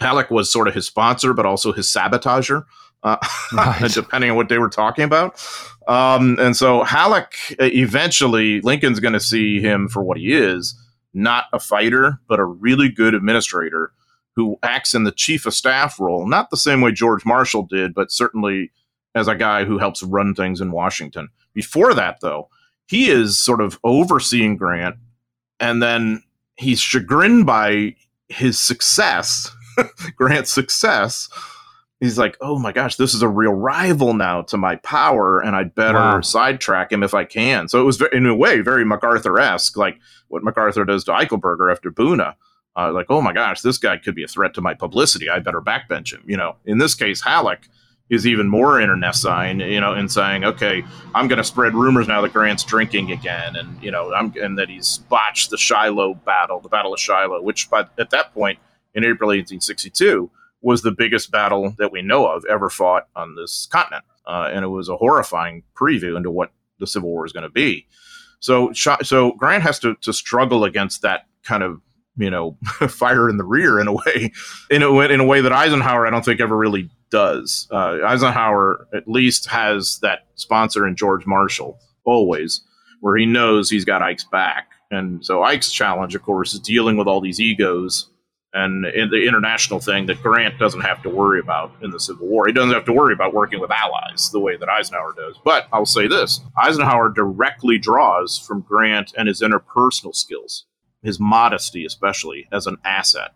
[0.00, 2.64] Halleck was sort of his sponsor, but also his sabotager
[3.04, 3.16] uh,
[3.52, 3.90] right.
[3.92, 5.42] depending on what they were talking about.
[5.86, 10.74] Um, and so Halleck uh, eventually, Lincoln's going to see him for what he is
[11.14, 13.92] not a fighter, but a really good administrator
[14.34, 17.94] who acts in the chief of staff role, not the same way George Marshall did,
[17.94, 18.72] but certainly
[19.14, 21.28] as a guy who helps run things in Washington.
[21.52, 22.48] Before that, though,
[22.86, 24.96] he is sort of overseeing Grant,
[25.60, 26.24] and then
[26.56, 27.94] he's chagrined by
[28.28, 29.54] his success,
[30.16, 31.28] Grant's success
[32.04, 35.56] he's like, oh my gosh, this is a real rival now to my power, and
[35.56, 36.20] I'd better wow.
[36.20, 37.68] sidetrack him if I can.
[37.68, 41.72] So it was, in a way, very MacArthur esque, like what MacArthur does to Eichelberger
[41.72, 42.34] after Buna.
[42.76, 45.30] Uh, like, oh my gosh, this guy could be a threat to my publicity.
[45.30, 46.22] I better backbench him.
[46.26, 47.68] You know, in this case, Halleck
[48.10, 50.82] is even more internecine, you know, in saying, okay,
[51.14, 54.58] I'm going to spread rumors now that Grant's drinking again, and you know, I'm and
[54.58, 58.58] that he's botched the Shiloh battle, the Battle of Shiloh, which by at that point
[58.94, 60.30] in April 1862
[60.64, 64.04] was the biggest battle that we know of ever fought on this continent.
[64.26, 66.50] Uh, and it was a horrifying preview into what
[66.80, 67.86] the Civil War is going to be.
[68.40, 71.80] So, so Grant has to, to struggle against that kind of
[72.16, 72.56] you know
[72.88, 74.32] fire in the rear in a way,
[74.70, 77.68] in a, in a way that Eisenhower I don't think ever really does.
[77.70, 82.62] Uh, Eisenhower at least has that sponsor in George Marshall always,
[83.00, 84.70] where he knows he's got Ike's back.
[84.90, 88.08] And so Ike's challenge, of course, is dealing with all these egos
[88.54, 92.28] and in the international thing that Grant doesn't have to worry about in the Civil
[92.28, 92.46] War.
[92.46, 95.36] He doesn't have to worry about working with allies the way that Eisenhower does.
[95.44, 100.66] But I'll say this Eisenhower directly draws from Grant and his interpersonal skills,
[101.02, 103.32] his modesty, especially, as an asset.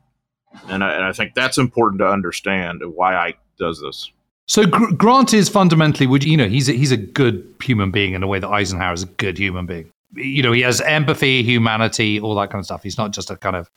[0.69, 4.11] And I, and I think that's important to understand why Ike does this.
[4.47, 8.15] So Gr- Grant is fundamentally, would you know, he's a, he's a good human being
[8.15, 9.91] in a way that Eisenhower is a good human being.
[10.15, 12.83] You know, he has empathy, humanity, all that kind of stuff.
[12.83, 13.69] He's not just a kind of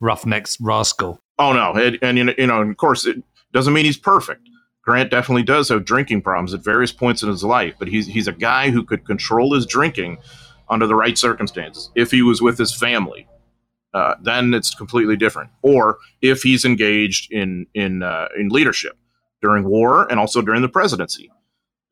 [0.00, 1.20] roughnecks rascal.
[1.38, 4.48] Oh no, it, and you know, of course, it doesn't mean he's perfect.
[4.82, 8.28] Grant definitely does have drinking problems at various points in his life, but he's he's
[8.28, 10.18] a guy who could control his drinking
[10.68, 11.90] under the right circumstances.
[11.94, 13.28] If he was with his family,
[13.92, 15.50] uh, then it's completely different.
[15.62, 18.96] Or if he's engaged in in uh, in leadership
[19.42, 21.30] during war and also during the presidency.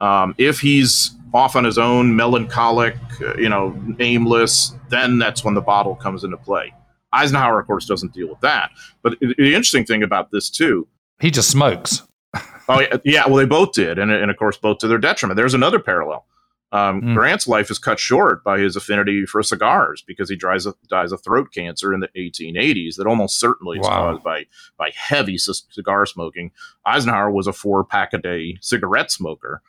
[0.01, 5.55] Um, if he's off on his own, melancholic, uh, you know, aimless, then that's when
[5.55, 6.73] the bottle comes into play.
[7.13, 8.71] Eisenhower, of course, doesn't deal with that.
[9.03, 10.87] But the interesting thing about this too,
[11.21, 12.03] he just smokes.
[12.69, 15.37] oh yeah, yeah, well they both did, and and of course both to their detriment.
[15.37, 16.27] There's another parallel.
[16.71, 17.15] Um, mm.
[17.15, 21.13] Grant's life is cut short by his affinity for cigars because he dies of, dies
[21.13, 24.11] of throat cancer in the 1880s that almost certainly is wow.
[24.11, 24.45] caused by
[24.77, 26.51] by heavy c- cigar smoking.
[26.85, 29.63] Eisenhower was a four pack a day cigarette smoker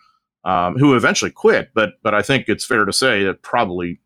[0.43, 3.99] um, who eventually quit, but but I think it's fair to say that probably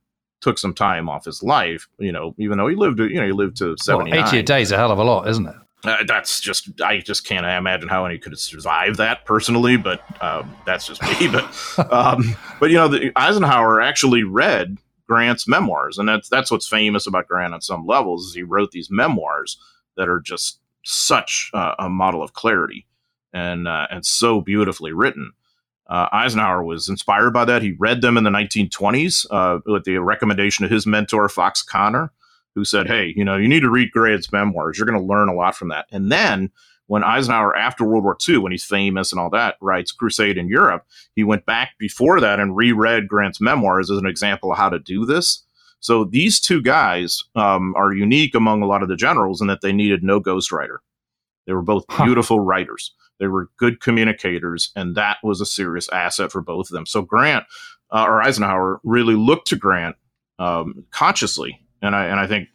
[0.43, 3.31] took some time off his life, you know, even though he lived, you know, he
[3.31, 4.19] lived to 79.
[4.19, 5.55] Well, 80 a day is a hell of a lot, isn't it?
[5.85, 10.55] Uh, that's just, I just can't imagine how any could survive that personally, but um,
[10.65, 11.27] that's just me.
[11.27, 14.77] but, um, but you know, the, Eisenhower actually read
[15.07, 18.27] Grant's memoirs, and that's that's what's famous about Grant on some levels.
[18.27, 19.57] Is he wrote these memoirs
[19.97, 22.85] that are just such uh, a model of clarity
[23.33, 25.31] and uh, and so beautifully written.
[25.93, 27.61] Uh, Eisenhower was inspired by that.
[27.61, 32.11] He read them in the 1920s uh, with the recommendation of his mentor, Fox Conner,
[32.55, 34.75] who said, Hey, you know, you need to read Grant's memoirs.
[34.75, 35.85] You're going to learn a lot from that.
[35.91, 36.49] And then
[36.87, 40.47] when Eisenhower, after World War II, when he's famous and all that, writes Crusade in
[40.47, 40.83] Europe,
[41.15, 44.79] he went back before that and reread Grant's memoirs as an example of how to
[44.79, 45.45] do this.
[45.79, 49.61] So these two guys um, are unique among a lot of the generals in that
[49.61, 50.77] they needed no ghostwriter.
[51.45, 52.43] They were both beautiful huh.
[52.43, 52.95] writers.
[53.23, 56.85] They were good communicators, and that was a serious asset for both of them.
[56.85, 57.45] So Grant
[57.89, 59.95] uh, or Eisenhower really looked to Grant
[60.39, 62.49] um, consciously, and I and I think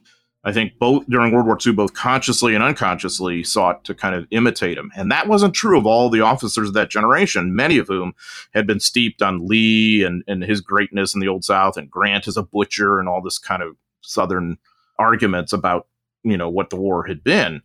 [0.44, 4.26] I think both during World War II, both consciously and unconsciously sought to kind of
[4.30, 4.92] imitate him.
[4.94, 8.12] And that wasn't true of all the officers of that generation, many of whom
[8.52, 12.28] had been steeped on Lee and, and his greatness in the Old South, and Grant
[12.28, 14.58] as a butcher and all this kind of Southern
[14.98, 15.86] arguments about
[16.24, 17.62] you know what the war had been.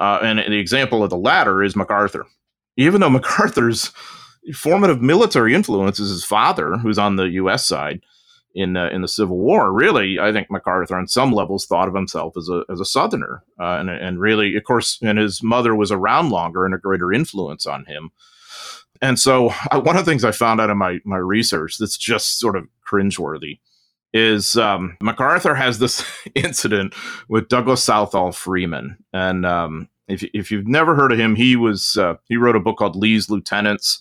[0.00, 2.26] Uh, and the example of the latter is MacArthur.
[2.80, 3.92] Even though MacArthur's
[4.54, 7.66] formative military influence is his father, who's on the U.S.
[7.66, 8.00] side
[8.54, 9.72] in uh, in the Civil War.
[9.72, 13.44] Really, I think MacArthur, on some levels, thought of himself as a as a Southerner,
[13.60, 17.12] uh, and and really, of course, and his mother was around longer and a greater
[17.12, 18.10] influence on him.
[19.02, 21.96] And so, uh, one of the things I found out in my my research that's
[21.96, 23.60] just sort of cringeworthy
[24.12, 26.94] is um, MacArthur has this incident
[27.28, 31.96] with Douglas Southall Freeman, and um, if if you've never heard of him, he was
[31.96, 34.00] uh, he wrote a book called Lee's Lieutenants,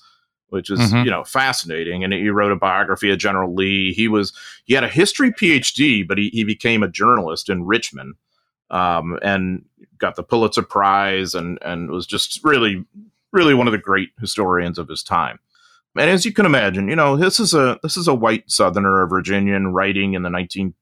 [0.50, 1.06] which is mm-hmm.
[1.06, 3.94] you know fascinating, and he wrote a biography of General Lee.
[3.94, 4.34] He was
[4.66, 8.16] he had a history PhD, but he he became a journalist in Richmond,
[8.70, 9.66] um, and
[9.98, 12.86] got the Pulitzer Prize, and and was just really
[13.32, 15.40] really one of the great historians of his time
[15.98, 19.02] and as you can imagine, you know, this is a this is a white Southerner,
[19.02, 20.74] a Virginian, writing in the 1920s,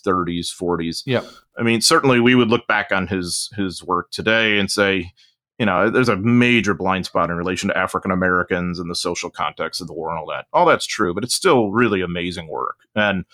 [0.00, 1.02] 30s, 40s.
[1.04, 1.22] Yeah,
[1.58, 5.12] I mean, certainly we would look back on his his work today and say,
[5.58, 9.28] you know, there's a major blind spot in relation to African Americans and the social
[9.28, 10.46] context of the war and all that.
[10.52, 12.78] All that's true, but it's still really amazing work.
[12.94, 13.24] And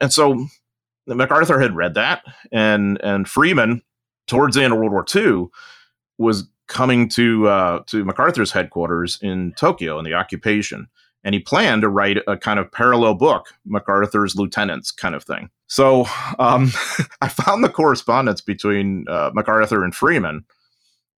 [0.00, 0.46] and so
[1.06, 3.82] MacArthur had read that, and and Freeman,
[4.26, 5.46] towards the end of World War II,
[6.18, 10.88] was coming to uh, to MacArthur's headquarters in Tokyo in the occupation,
[11.24, 15.50] and he planned to write a kind of parallel book, MacArthur's Lieutenants, kind of thing.
[15.66, 16.06] So
[16.38, 16.70] um,
[17.20, 20.44] I found the correspondence between uh, MacArthur and Freeman,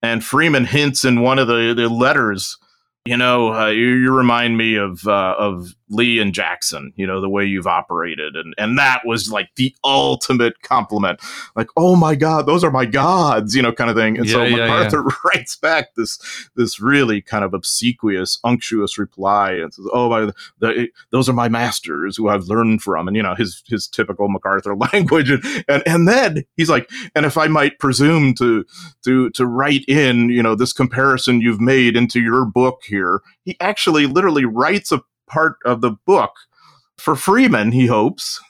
[0.03, 2.57] and Freeman hints in one of the, the letters
[3.05, 6.93] you know, uh, you, you, remind me of uh, of Lee and Jackson.
[6.97, 11.21] You know the way you've operated, and and that was like the ultimate compliment.
[11.57, 14.17] Like, oh my God, those are my gods, you know, kind of thing.
[14.17, 15.17] And yeah, so yeah, MacArthur yeah.
[15.35, 16.19] writes back this
[16.57, 21.49] this really kind of obsequious, unctuous reply, and says, "Oh my, the, those are my
[21.49, 25.83] masters who I've learned from," and you know his his typical MacArthur language, and and
[25.87, 28.65] and then he's like, and if I might presume to
[29.05, 33.57] to to write in, you know, this comparison you've made into your book here, he
[33.61, 36.33] actually literally writes a part of the book
[36.99, 38.41] for Freeman, he hopes.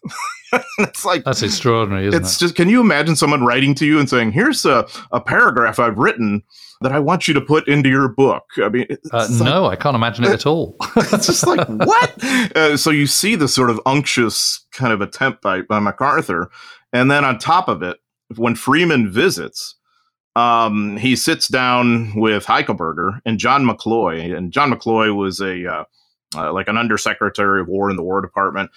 [0.78, 2.40] it's like that's extraordinary, it's it?
[2.40, 5.98] just can you imagine someone writing to you and saying, Here's a, a paragraph I've
[5.98, 6.42] written
[6.80, 8.44] that I want you to put into your book.
[8.56, 10.76] I mean, uh, like, no, I can't imagine it at all.
[10.96, 12.24] it's just like what?
[12.56, 16.50] Uh, so you see this sort of unctuous kind of attempt by, by MacArthur,
[16.92, 17.98] and then on top of it,
[18.36, 19.76] when Freeman visits,
[20.36, 25.84] um, he sits down with Eichelberger and John McCloy, and John McCloy was a uh,
[26.34, 28.70] uh, like an undersecretary of war in the War Department.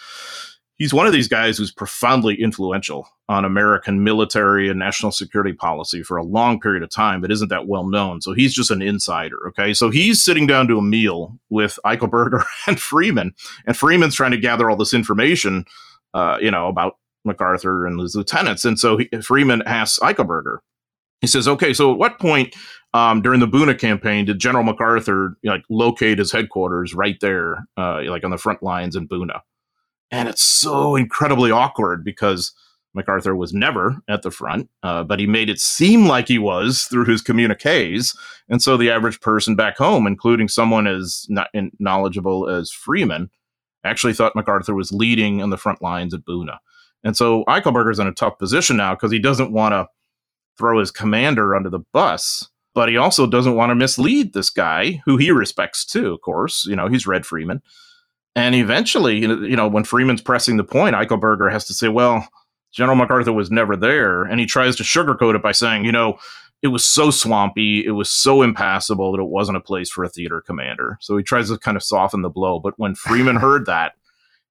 [0.75, 6.01] He's one of these guys who's profoundly influential on American military and national security policy
[6.01, 8.21] for a long period of time, but isn't that well known.
[8.21, 9.47] So he's just an insider.
[9.49, 9.73] Okay.
[9.73, 13.33] So he's sitting down to a meal with Eichelberger and Freeman,
[13.65, 15.65] and Freeman's trying to gather all this information,
[16.13, 18.65] uh, you know, about MacArthur and his lieutenants.
[18.65, 20.57] And so he, Freeman asks Eichelberger,
[21.21, 22.53] he says, okay, so at what point
[22.93, 27.17] um, during the Buna campaign did General MacArthur you know, like locate his headquarters right
[27.21, 29.41] there, uh, like on the front lines in Buna?
[30.11, 32.53] And it's so incredibly awkward because
[32.93, 36.83] MacArthur was never at the front, uh, but he made it seem like he was
[36.83, 38.15] through his communiques.
[38.49, 41.47] And so the average person back home, including someone as not
[41.79, 43.31] knowledgeable as Freeman,
[43.83, 46.57] actually thought MacArthur was leading on the front lines at Buna.
[47.03, 49.87] And so Eichelberger's in a tough position now because he doesn't want to
[50.57, 55.01] throw his commander under the bus, but he also doesn't want to mislead this guy
[55.05, 56.65] who he respects too, of course.
[56.65, 57.61] You know, he's Red Freeman.
[58.35, 62.27] And eventually, you know, when Freeman's pressing the point, Eichelberger has to say, well,
[62.71, 64.23] General MacArthur was never there.
[64.23, 66.17] And he tries to sugarcoat it by saying, you know,
[66.63, 70.09] it was so swampy, it was so impassable that it wasn't a place for a
[70.09, 70.97] theater commander.
[71.01, 72.59] So he tries to kind of soften the blow.
[72.59, 73.93] But when Freeman heard that,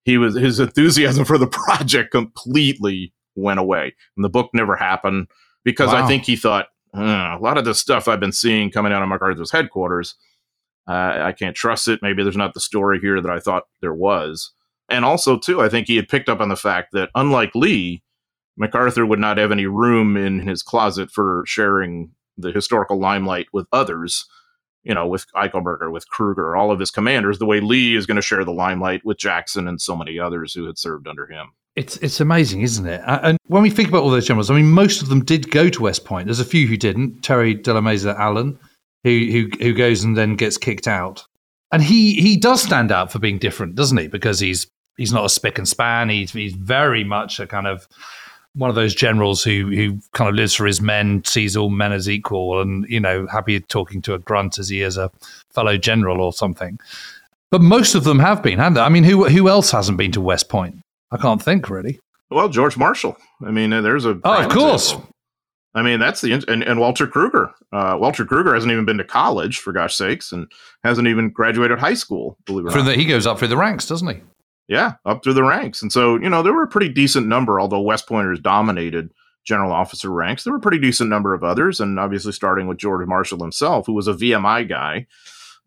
[0.04, 3.94] he was his enthusiasm for the project completely went away.
[4.16, 5.28] And the book never happened
[5.64, 6.04] because wow.
[6.04, 9.02] I think he thought uh, a lot of the stuff I've been seeing coming out
[9.02, 10.14] of MacArthur's headquarters,
[10.88, 12.00] uh, I can't trust it.
[12.02, 14.52] Maybe there's not the story here that I thought there was.
[14.88, 18.02] And also, too, I think he had picked up on the fact that unlike Lee,
[18.56, 23.66] MacArthur would not have any room in his closet for sharing the historical limelight with
[23.72, 24.26] others.
[24.82, 28.16] You know, with Eichelberger, with Krueger, all of his commanders, the way Lee is going
[28.16, 31.52] to share the limelight with Jackson and so many others who had served under him.
[31.74, 33.00] It's it's amazing, isn't it?
[33.06, 35.70] And when we think about all those generals, I mean, most of them did go
[35.70, 36.26] to West Point.
[36.26, 37.22] There's a few who didn't.
[37.22, 37.72] Terry de
[38.18, 38.58] Allen,
[39.04, 41.24] who who who goes and then gets kicked out,
[41.72, 44.06] and he he does stand out for being different, doesn't he?
[44.06, 44.66] Because he's
[44.98, 46.10] he's not a spick and span.
[46.10, 47.88] He's he's very much a kind of
[48.54, 51.92] one of those generals who who kind of lives for his men, sees all men
[51.92, 55.10] as equal, and you know, happy talking to a grunt as he is a
[55.50, 56.78] fellow general or something.
[57.50, 58.80] But most of them have been, haven't they?
[58.80, 60.81] I mean, who who else hasn't been to West Point?
[61.12, 62.00] I can't think really.
[62.30, 63.16] Well, George Marshall.
[63.44, 64.18] I mean, there's a.
[64.24, 64.92] Oh, of course.
[64.92, 65.12] Example.
[65.74, 67.50] I mean, that's the and, and Walter Krueger.
[67.72, 70.50] Uh, Walter Krueger hasn't even been to college for gosh sakes, and
[70.84, 72.36] hasn't even graduated high school.
[72.44, 74.20] Believe it or not, the, he goes up through the ranks, doesn't he?
[74.68, 77.58] Yeah, up through the ranks, and so you know there were a pretty decent number.
[77.58, 79.12] Although West Pointers dominated
[79.44, 82.78] general officer ranks, there were a pretty decent number of others, and obviously starting with
[82.78, 85.06] George Marshall himself, who was a VMI guy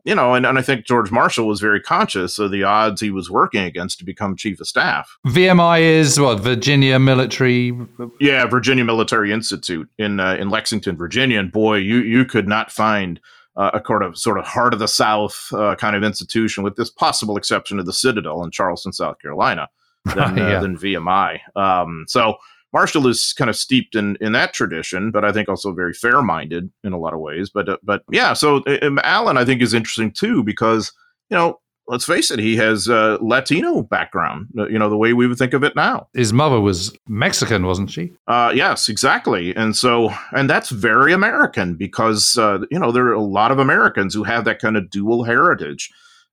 [0.05, 3.09] you know, and, and I think George Marshall was very conscious of the odds he
[3.09, 5.17] was working against to become chief of staff.
[5.25, 7.73] VMI is what Virginia Military.
[8.19, 12.71] Yeah, Virginia Military Institute in uh, in Lexington, Virginia, and boy, you you could not
[12.71, 13.19] find
[13.57, 16.75] uh, a sort of sort of heart of the South uh, kind of institution, with
[16.75, 19.67] this possible exception of the Citadel in Charleston, South Carolina,
[20.05, 20.59] than, uh, yeah.
[20.59, 21.39] than VMI.
[21.55, 22.35] Um, so
[22.75, 26.21] Marshall is kind of steeped in in that tradition, but I think also very fair
[26.21, 27.49] minded in a lot of ways.
[27.49, 30.91] But uh, but yeah, so um, Allen I think is interesting too because
[31.29, 34.47] you know let's face it, he has a Latino background.
[34.57, 36.09] Uh, you know the way we would think of it now.
[36.13, 38.11] His mother was Mexican, wasn't she?
[38.27, 39.55] Uh, yes, exactly.
[39.55, 43.59] And so and that's very American because uh, you know there are a lot of
[43.59, 45.89] Americans who have that kind of dual heritage.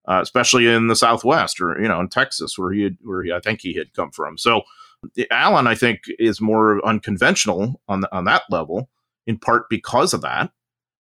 [0.09, 3.33] Uh, especially in the Southwest, or you know, in Texas, where he had, where he,
[3.33, 4.37] I think he had come from.
[4.37, 4.63] So,
[5.31, 8.89] Allen, I think, is more unconventional on the, on that level,
[9.27, 10.51] in part because of that.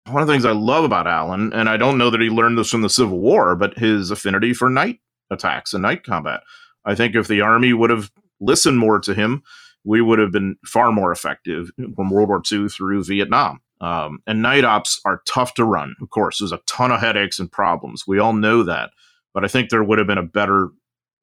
[0.07, 2.57] One of the things I love about Allen, and I don't know that he learned
[2.57, 6.41] this from the Civil War, but his affinity for night attacks and night combat.
[6.85, 9.43] I think if the Army would have listened more to him,
[9.83, 13.61] we would have been far more effective from World War II through Vietnam.
[13.81, 15.95] Um, and night ops are tough to run.
[16.01, 18.05] Of course, there's a ton of headaches and problems.
[18.05, 18.91] We all know that.
[19.33, 20.69] But I think there would have been a better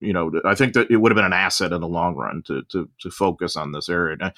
[0.01, 2.43] you know, I think that it would have been an asset in the long run
[2.47, 4.33] to to to focus on this area.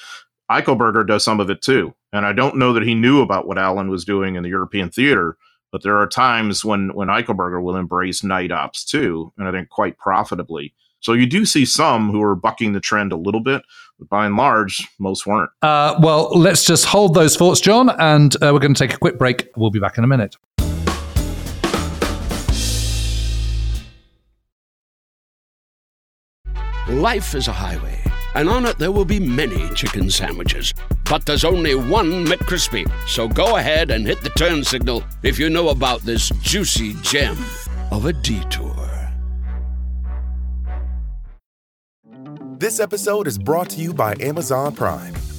[0.51, 3.59] Eichelberger does some of it too, and I don't know that he knew about what
[3.59, 5.37] Allen was doing in the European theater,
[5.71, 9.69] but there are times when when Eichelberger will embrace night ops too, and I think
[9.69, 10.75] quite profitably.
[11.01, 13.63] So you do see some who are bucking the trend a little bit,
[13.99, 15.51] but by and large, most weren't.
[15.63, 18.99] Uh, well, let's just hold those thoughts, John, and uh, we're going to take a
[18.99, 19.49] quick break.
[19.57, 20.37] We'll be back in a minute.
[26.89, 28.03] Life is a highway,
[28.35, 30.73] and on it there will be many chicken sandwiches.
[31.05, 32.91] But there's only one McCrispy.
[33.07, 37.37] So go ahead and hit the turn signal if you know about this juicy gem
[37.91, 38.75] of a detour.
[42.57, 45.15] This episode is brought to you by Amazon Prime.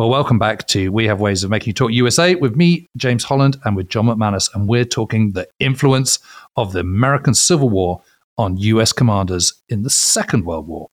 [0.00, 3.22] Well, welcome back to We Have Ways of Making You Talk USA with me, James
[3.22, 4.48] Holland, and with John McManus.
[4.54, 6.20] And we're talking the influence
[6.56, 8.00] of the American Civil War
[8.38, 10.88] on US commanders in the Second World War.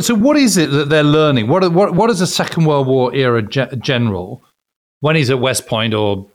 [0.00, 1.46] So, what is it that they're learning?
[1.46, 4.42] What, what, what is a Second World War era ge- general
[4.98, 6.28] when he's at West Point or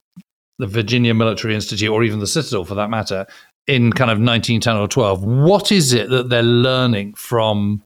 [0.58, 3.28] the Virginia Military Institute or even the Citadel for that matter
[3.68, 5.26] in kind of 1910 or 12?
[5.26, 7.84] What is it that they're learning from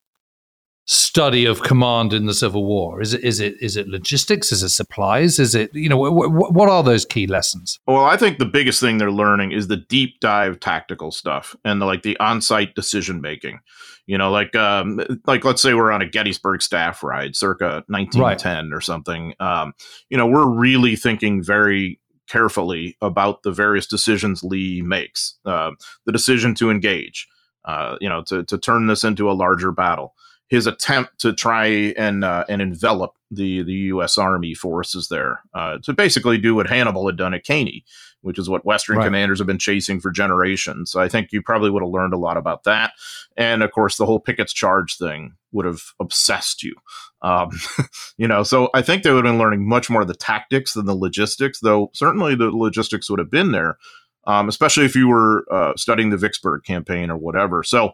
[0.86, 3.02] study of command in the Civil War?
[3.02, 4.52] Is it is it is it logistics?
[4.52, 5.40] Is it supplies?
[5.40, 7.80] Is it you know wh- what are those key lessons?
[7.88, 11.82] Well, I think the biggest thing they're learning is the deep dive tactical stuff and
[11.82, 13.60] the, like the on site decision making.
[14.06, 18.70] You know, like um, like let's say we're on a Gettysburg staff ride, circa 1910
[18.70, 18.78] right.
[18.78, 19.34] or something.
[19.40, 19.74] Um,
[20.10, 25.38] you know, we're really thinking very carefully about the various decisions Lee makes.
[25.46, 25.72] Uh,
[26.06, 27.28] the decision to engage,
[27.64, 30.14] uh, you know, to to turn this into a larger battle
[30.48, 31.66] his attempt to try
[31.98, 34.18] and uh, and envelop the the U.S.
[34.18, 37.84] Army forces there uh, to basically do what Hannibal had done at Cannae,
[38.22, 39.06] which is what Western right.
[39.06, 40.92] commanders have been chasing for generations.
[40.92, 42.94] So I think you probably would have learned a lot about that,
[43.38, 46.76] and of course the whole Pickett's charge thing would have obsessed you.
[47.22, 47.50] Um,
[48.18, 50.74] you know, so I think they would have been learning much more of the tactics
[50.74, 53.78] than the logistics, though certainly the logistics would have been there,
[54.26, 57.64] um, especially if you were uh, studying the Vicksburg campaign or whatever.
[57.64, 57.94] So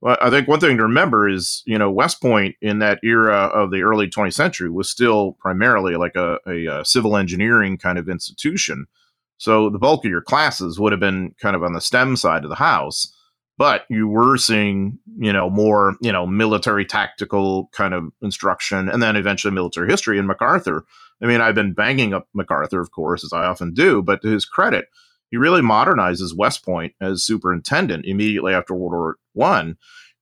[0.00, 3.46] well, I think one thing to remember is, you know, West Point in that era
[3.46, 7.98] of the early 20th century was still primarily like a, a, a, civil engineering kind
[7.98, 8.86] of institution.
[9.38, 12.44] So the bulk of your classes would have been kind of on the STEM side
[12.44, 13.12] of the house,
[13.56, 19.02] but you were seeing, you know, more, you know, military tactical kind of instruction and
[19.02, 20.84] then eventually military history in MacArthur.
[21.20, 24.28] I mean, I've been banging up MacArthur, of course, as I often do, but to
[24.28, 24.86] his credit,
[25.30, 29.76] he really modernizes West Point as superintendent immediately after World War One,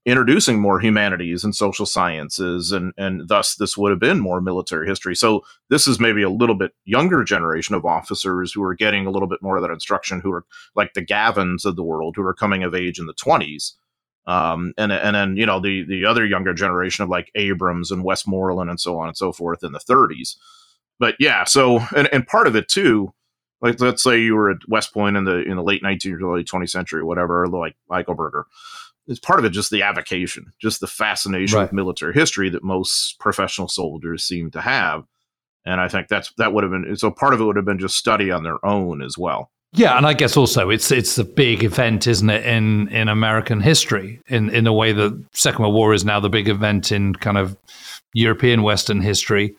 [0.04, 4.86] introducing more humanities and social sciences, and and thus this would have been more military
[4.86, 5.14] history.
[5.14, 9.10] So this is maybe a little bit younger generation of officers who are getting a
[9.10, 10.44] little bit more of that instruction, who are
[10.74, 13.74] like the Gavins of the world, who are coming of age in the twenties.
[14.26, 18.02] Um, and and then you know the the other younger generation of like Abrams and
[18.02, 20.36] Westmoreland and so on and so forth in the 30s.
[20.98, 23.12] But yeah, so and, and part of it too,
[23.60, 26.36] like let's say you were at West Point in the in the late 19th or
[26.36, 28.44] late 20th century, or whatever, like Eichelberger.
[29.08, 31.64] It's part of it just the avocation, just the fascination right.
[31.64, 35.04] with military history that most professional soldiers seem to have.
[35.64, 37.78] And I think that's that would have been so part of it would have been
[37.78, 39.50] just study on their own as well.
[39.72, 43.60] Yeah, and I guess also it's it's a big event, isn't it, in in American
[43.60, 47.14] history, in in a way that Second World War is now the big event in
[47.14, 47.56] kind of
[48.12, 49.54] European Western history.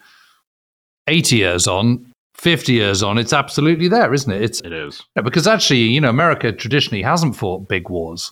[1.07, 4.41] Eighty years on, 50 years on, it's absolutely there, isn't it?
[4.41, 5.03] It's, it is.
[5.15, 8.31] Yeah, because actually, you know, America traditionally hasn't fought big wars.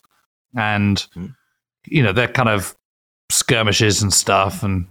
[0.56, 1.36] And, mm.
[1.88, 2.76] you know, they're kind of
[3.32, 4.62] skirmishes and stuff.
[4.62, 4.88] And,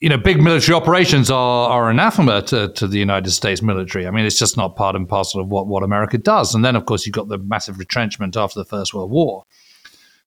[0.00, 4.06] you know, big military operations are, are anathema to, to the United States military.
[4.06, 6.54] I mean, it's just not part and parcel of what, what America does.
[6.54, 9.44] And then, of course, you've got the massive retrenchment after the First World War.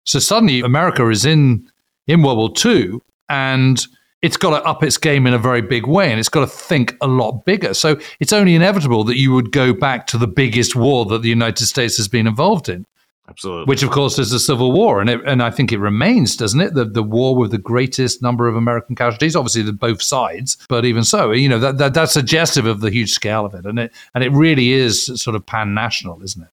[0.03, 1.69] So suddenly, America is in,
[2.05, 2.99] in World War II.
[3.27, 3.85] And
[4.21, 6.47] it's got to up its game in a very big way and it's got to
[6.47, 7.73] think a lot bigger.
[7.73, 11.29] So it's only inevitable that you would go back to the biggest war that the
[11.29, 12.85] United States has been involved in.
[13.29, 13.65] Absolutely.
[13.65, 15.01] Which, of course, is the Civil War.
[15.01, 16.73] And, it, and I think it remains, doesn't it?
[16.75, 20.57] The, the war with the greatest number of American casualties, obviously, the both sides.
[20.69, 23.65] But even so, you know, that, that, that's suggestive of the huge scale of it.
[23.65, 26.49] And it, and it really is sort of pan national, isn't it?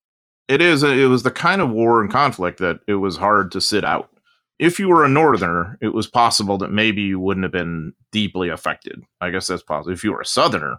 [0.48, 0.82] It is.
[0.82, 4.10] It was the kind of war and conflict that it was hard to sit out
[4.58, 8.48] if you were a northerner, it was possible that maybe you wouldn't have been deeply
[8.48, 9.02] affected.
[9.20, 9.92] I guess that's possible.
[9.92, 10.78] If you were a southerner,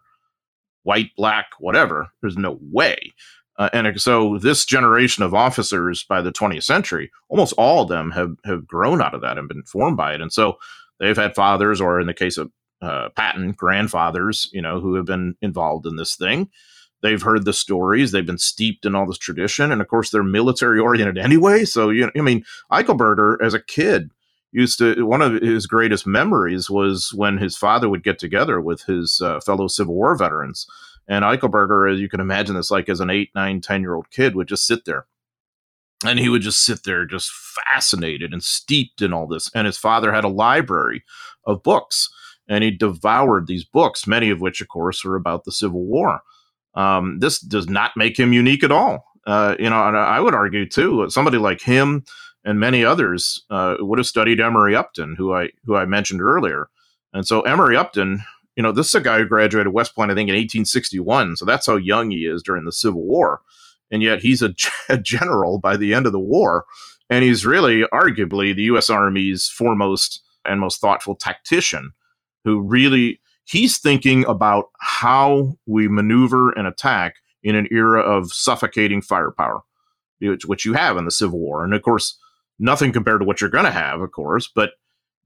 [0.84, 3.14] white, black, whatever, there's no way.
[3.58, 8.12] Uh, and so this generation of officers by the 20th century, almost all of them
[8.12, 10.22] have have grown out of that and been formed by it.
[10.22, 10.58] And so
[11.00, 12.52] they've had fathers, or in the case of
[12.82, 16.50] uh, Patton, grandfathers, you know, who have been involved in this thing.
[17.02, 18.12] They've heard the stories.
[18.12, 21.66] They've been steeped in all this tradition, and of course, they're military oriented anyway.
[21.66, 24.12] So, you know, I mean, Eichelberger as a kid
[24.52, 28.84] used to one of his greatest memories was when his father would get together with
[28.84, 30.66] his uh, fellow Civil War veterans.
[31.08, 34.10] And Eichelberger, as you can imagine, this like as an eight, nine, ten year old
[34.12, 35.06] kid would just sit there.
[36.06, 39.50] And he would just sit there, just fascinated and steeped in all this.
[39.54, 41.04] And his father had a library
[41.46, 42.10] of books,
[42.48, 46.22] and he devoured these books, many of which, of course, were about the Civil War.
[46.76, 49.06] Um, this does not make him unique at all.
[49.26, 52.04] Uh, you know, I would argue too, somebody like him
[52.46, 56.70] and many others uh, would have studied Emory Upton, who I who I mentioned earlier.
[57.12, 58.22] And so Emory Upton,
[58.56, 61.38] you know, this is a guy who graduated West Point, I think, in 1861.
[61.38, 63.42] So that's how young he is during the Civil War,
[63.92, 64.54] and yet he's a,
[64.90, 66.66] a general by the end of the war,
[67.10, 68.90] and he's really arguably the U.S.
[68.90, 71.94] Army's foremost and most thoughtful tactician,
[72.44, 79.02] who really he's thinking about how we maneuver and attack in an era of suffocating
[79.02, 79.62] firepower,
[80.20, 81.64] which, you have in the Civil War.
[81.64, 82.18] And of course,
[82.60, 84.72] nothing compared to what you're going to have, of course, but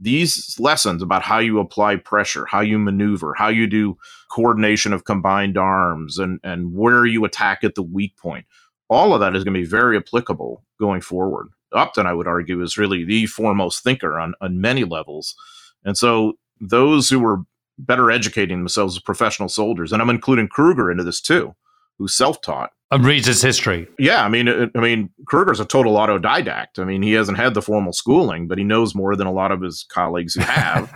[0.02, 3.98] these lessons about how you apply pressure, how you maneuver, how you do
[4.32, 8.46] coordination of combined arms, and, and where you attack at the weak point,
[8.90, 11.50] all of that is going to be very applicable going forward.
[11.74, 15.36] Upton, I would argue, is really the foremost thinker on, on many levels.
[15.84, 17.44] And so those who were
[17.80, 21.56] better educating themselves as professional soldiers, and I'm including Krueger into this too,
[21.98, 23.88] who's self-taught and reads his history.
[24.00, 26.80] Yeah, I mean, it, I mean, Krueger's a total autodidact.
[26.80, 29.52] I mean, he hasn't had the formal schooling, but he knows more than a lot
[29.52, 30.90] of his colleagues who have.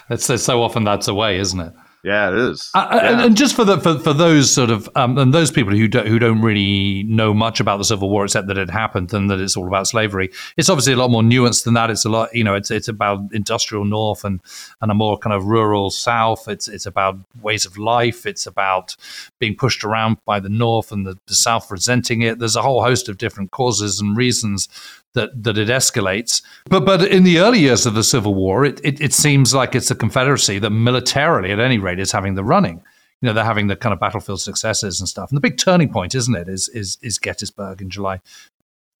[0.10, 1.72] it's, it's so often that's the way, isn't it?
[2.06, 2.70] Yeah, it is.
[2.72, 3.24] Uh, uh, yeah.
[3.24, 6.06] And just for the for, for those sort of um, and those people who don't,
[6.06, 9.40] who don't really know much about the Civil War except that it happened and that
[9.40, 11.90] it's all about slavery, it's obviously a lot more nuanced than that.
[11.90, 14.40] It's a lot, you know, it's it's about industrial North and
[14.80, 16.46] and a more kind of rural South.
[16.46, 18.24] It's it's about ways of life.
[18.24, 18.94] It's about
[19.40, 22.38] being pushed around by the North and the, the South resenting it.
[22.38, 24.68] There's a whole host of different causes and reasons
[25.16, 26.42] that that it escalates.
[26.66, 29.74] But but in the early years of the Civil War, it, it, it seems like
[29.74, 32.76] it's the Confederacy that militarily, at any rate, is having the running.
[33.20, 35.30] You know, they're having the kind of battlefield successes and stuff.
[35.30, 38.20] And the big turning point, isn't it, is is is Gettysburg in July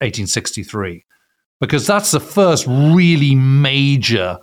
[0.00, 1.04] 1863,
[1.60, 4.38] because that's the first really major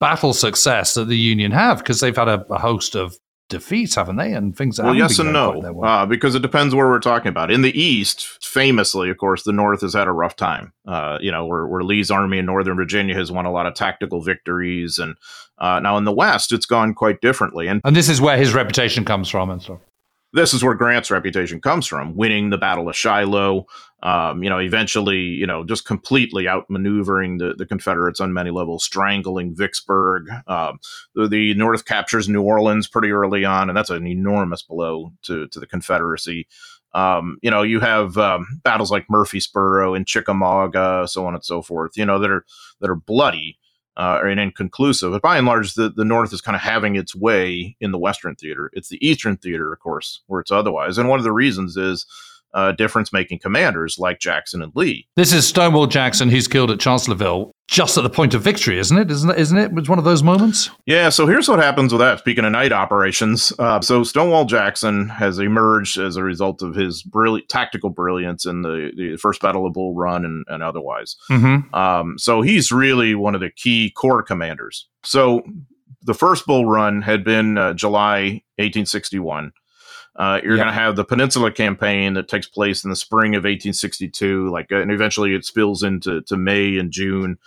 [0.00, 3.18] battle success that the Union have because they've had a, a host of
[3.50, 4.32] defeats, haven't they?
[4.32, 4.78] And things.
[4.78, 7.50] That well, yes and no, uh, because it depends where we're talking about.
[7.50, 10.72] In the East, famously, of course, the North has had a rough time.
[10.86, 13.74] Uh, you know, where, where, Lee's army in Northern Virginia has won a lot of
[13.74, 15.16] tactical victories, and
[15.58, 17.68] uh, now in the West, it's gone quite differently.
[17.68, 19.80] And and this is where his reputation comes from, and so
[20.32, 23.66] this is where Grant's reputation comes from, winning the Battle of Shiloh.
[24.02, 28.84] Um, you know, eventually, you know, just completely outmaneuvering the, the Confederates on many levels,
[28.84, 30.28] strangling Vicksburg.
[30.46, 30.78] Um,
[31.14, 35.48] the, the, North captures New Orleans pretty early on, and that's an enormous blow to,
[35.48, 36.46] to the Confederacy.
[36.94, 41.62] Um, you know, you have um, battles like Murfreesboro and Chickamauga, so on and so
[41.62, 41.92] forth.
[41.96, 42.44] You know, that are
[42.80, 43.58] that are bloody
[44.00, 45.12] uh, and inconclusive.
[45.12, 47.98] But by and large, the, the North is kind of having its way in the
[47.98, 48.70] Western theater.
[48.72, 50.96] It's the Eastern theater, of course, where it's otherwise.
[50.96, 52.06] And one of the reasons is
[52.54, 55.06] uh, difference making commanders like Jackson and Lee.
[55.16, 58.98] This is Stonewall Jackson, who's killed at Chancellorsville just at the point of victory, isn't
[58.98, 59.10] it?
[59.10, 59.38] Isn't it?
[59.38, 59.70] Isn't it?
[59.76, 60.70] It's one of those moments.
[60.86, 61.08] Yeah.
[61.08, 62.18] So here's what happens with that.
[62.18, 67.02] Speaking of night operations, uh, so Stonewall Jackson has emerged as a result of his
[67.04, 71.16] brilliant tactical brilliance in the, the first Battle of Bull Run and, and otherwise.
[71.30, 71.72] Mm-hmm.
[71.72, 74.88] Um, so he's really one of the key corps commanders.
[75.04, 75.42] So
[76.02, 79.52] the first Bull Run had been uh, July 1861.
[80.16, 83.44] Uh, you're going to have the Peninsula Campaign that takes place in the spring of
[83.44, 87.38] 1862, like, uh, and eventually it spills into to May and June.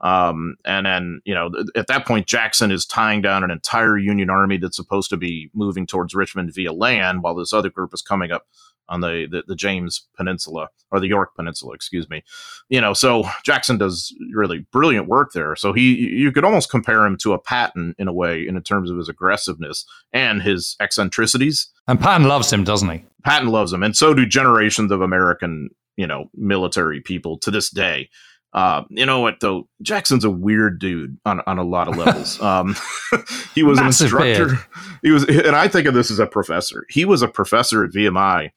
[0.00, 3.96] Um, and then, you know, th- at that point, Jackson is tying down an entire
[3.98, 7.94] Union army that's supposed to be moving towards Richmond via land, while this other group
[7.94, 8.46] is coming up
[8.92, 12.22] on the, the, the James Peninsula or the York Peninsula, excuse me.
[12.68, 15.56] You know, so Jackson does really brilliant work there.
[15.56, 18.90] So he you could almost compare him to a Patton in a way, in terms
[18.90, 21.68] of his aggressiveness and his eccentricities.
[21.88, 23.04] And Patton loves him, doesn't he?
[23.24, 27.70] Patton loves him, and so do generations of American, you know, military people to this
[27.70, 28.10] day.
[28.52, 29.66] Uh, you know what though?
[29.80, 32.40] Jackson's a weird dude on, on a lot of levels.
[32.52, 32.76] Um,
[33.54, 34.46] he was Massive an instructor.
[34.46, 34.58] Beard.
[35.02, 36.84] He was, and I think of this as a professor.
[36.90, 38.50] He was a professor at VMI,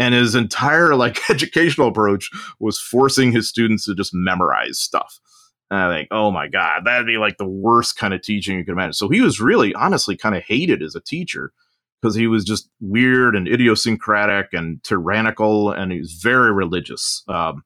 [0.00, 5.20] and his entire like educational approach was forcing his students to just memorize stuff.
[5.70, 8.64] And I think, oh my god, that'd be like the worst kind of teaching you
[8.64, 8.94] could imagine.
[8.94, 11.52] So he was really, honestly, kind of hated as a teacher
[12.00, 17.22] because he was just weird and idiosyncratic and tyrannical, and he was very religious.
[17.28, 17.62] Um,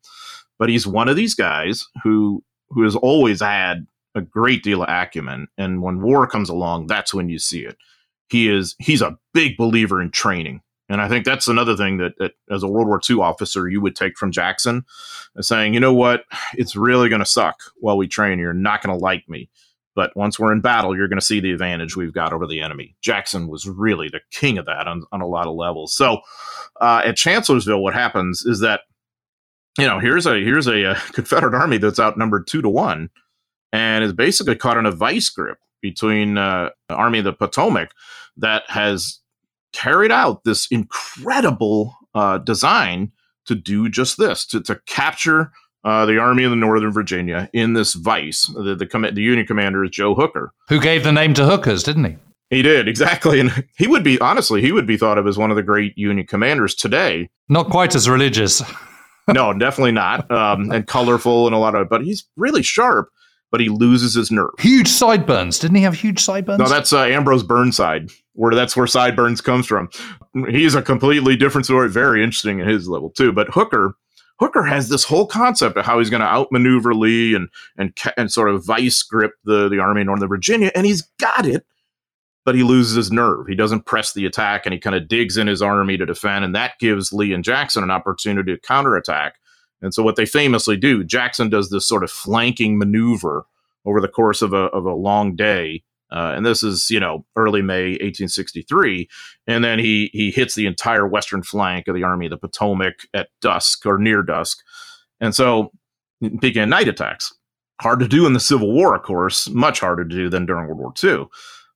[0.58, 4.88] but he's one of these guys who who has always had a great deal of
[4.90, 7.78] acumen, and when war comes along, that's when you see it.
[8.28, 12.18] He is he's a big believer in training and I think that's another thing that,
[12.18, 14.84] that, as a World War II officer, you would take from Jackson,
[15.40, 16.24] saying, you know what,
[16.54, 18.38] it's really going to suck while we train.
[18.38, 19.48] You're not going to like me.
[19.94, 22.60] But once we're in battle, you're going to see the advantage we've got over the
[22.60, 22.96] enemy.
[23.00, 25.94] Jackson was really the king of that on, on a lot of levels.
[25.94, 26.18] So
[26.80, 28.80] uh, at Chancellorsville, what happens is that,
[29.78, 33.10] you know, here's a here's a, a uh, Confederate army that's outnumbered two to one,
[33.72, 37.90] and is basically caught in a vice grip between uh, the Army of the Potomac
[38.36, 39.20] that has
[39.74, 43.12] carried out this incredible uh, design
[43.46, 45.50] to do just this to, to capture
[45.84, 48.46] uh, the Army of the Northern Virginia in this vice.
[48.46, 50.54] The, the, com- the Union commander is Joe Hooker.
[50.68, 52.16] Who gave the name to Hookers, didn't he?
[52.48, 53.40] He did, exactly.
[53.40, 55.98] And he would be, honestly, he would be thought of as one of the great
[55.98, 57.28] Union commanders today.
[57.50, 58.62] Not quite as religious.
[59.28, 60.30] no, definitely not.
[60.30, 63.08] Um, and colorful and a lot of, but he's really sharp.
[63.50, 64.50] but he loses his nerve.
[64.58, 65.58] Huge sideburns.
[65.58, 66.58] Didn't he have huge sideburns?
[66.58, 69.88] No, that's uh, Ambrose Burnside, where that's where sideburns comes from.
[70.48, 73.32] He's a completely different story, very interesting at his level too.
[73.32, 73.96] But Hooker,
[74.40, 78.30] Hooker has this whole concept of how he's going to outmaneuver Lee and and and
[78.30, 81.64] sort of vice grip the the army in Northern Virginia, and he's got it.
[82.44, 83.46] But he loses his nerve.
[83.46, 86.44] He doesn't press the attack, and he kind of digs in his army to defend,
[86.44, 89.36] and that gives Lee and Jackson an opportunity to counterattack.
[89.80, 93.46] And so, what they famously do, Jackson does this sort of flanking maneuver
[93.86, 97.26] over the course of a of a long day, uh, and this is you know
[97.34, 99.08] early May 1863,
[99.48, 103.00] and then he he hits the entire western flank of the Army of the Potomac
[103.12, 104.60] at dusk or near dusk,
[105.20, 105.72] and so
[106.40, 107.34] began night attacks.
[107.80, 110.68] Hard to do in the Civil War, of course, much harder to do than during
[110.68, 111.26] World War II.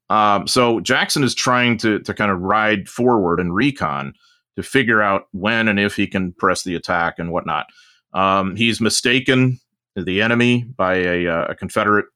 [0.08, 4.14] Um, so Jackson is trying to to kind of ride forward and recon
[4.54, 7.66] to figure out when and if he can press the attack and whatnot.
[8.14, 9.58] Um, he's mistaken
[9.96, 12.06] the enemy by a, uh, a Confederate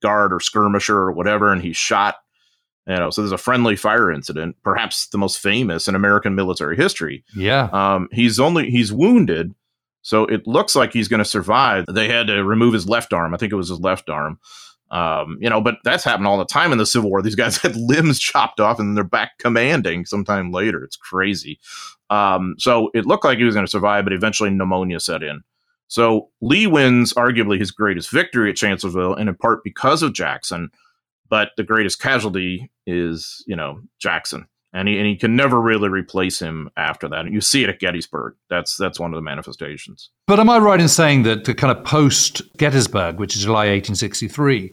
[0.00, 2.16] guard or skirmisher or whatever, and he's shot.
[2.86, 6.76] You know, so there's a friendly fire incident, perhaps the most famous in American military
[6.76, 7.24] history.
[7.36, 7.68] Yeah.
[7.72, 9.54] Um, he's only he's wounded,
[10.02, 11.84] so it looks like he's going to survive.
[11.88, 13.34] They had to remove his left arm.
[13.34, 14.38] I think it was his left arm.
[14.90, 17.22] Um, you know, but that's happened all the time in the Civil War.
[17.22, 20.82] These guys had limbs chopped off and they're back commanding sometime later.
[20.82, 21.60] It's crazy.
[22.08, 25.42] Um, so it looked like he was going to survive, but eventually pneumonia set in.
[25.90, 30.70] So Lee wins arguably his greatest victory at Chancellorsville, and in part because of Jackson.
[31.28, 35.88] But the greatest casualty is, you know, Jackson, and he and he can never really
[35.88, 37.26] replace him after that.
[37.26, 38.34] And you see it at Gettysburg.
[38.48, 40.10] That's that's one of the manifestations.
[40.26, 43.66] But am I right in saying that the kind of post Gettysburg, which is July
[43.66, 44.72] 1863,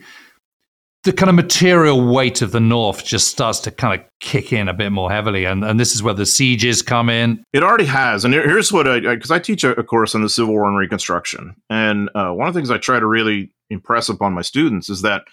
[1.08, 4.68] the kind of material weight of the North just starts to kind of kick in
[4.68, 5.46] a bit more heavily.
[5.46, 7.46] And, and this is where the sieges come in.
[7.54, 8.26] It already has.
[8.26, 10.78] And here's what I, because I, teach a, a, course on the Civil War and
[10.78, 11.56] Reconstruction.
[11.70, 15.02] And uh, one of the things I try to really impress upon my students is
[15.04, 15.24] that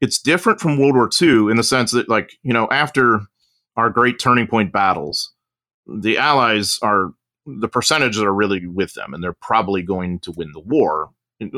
[0.00, 3.20] it's different from World War II in the sense that, like, you know, after
[3.76, 5.34] our great turning point battles,
[5.86, 7.12] the Allies are,
[7.44, 11.10] the percentages are really with them and they're probably going to win the war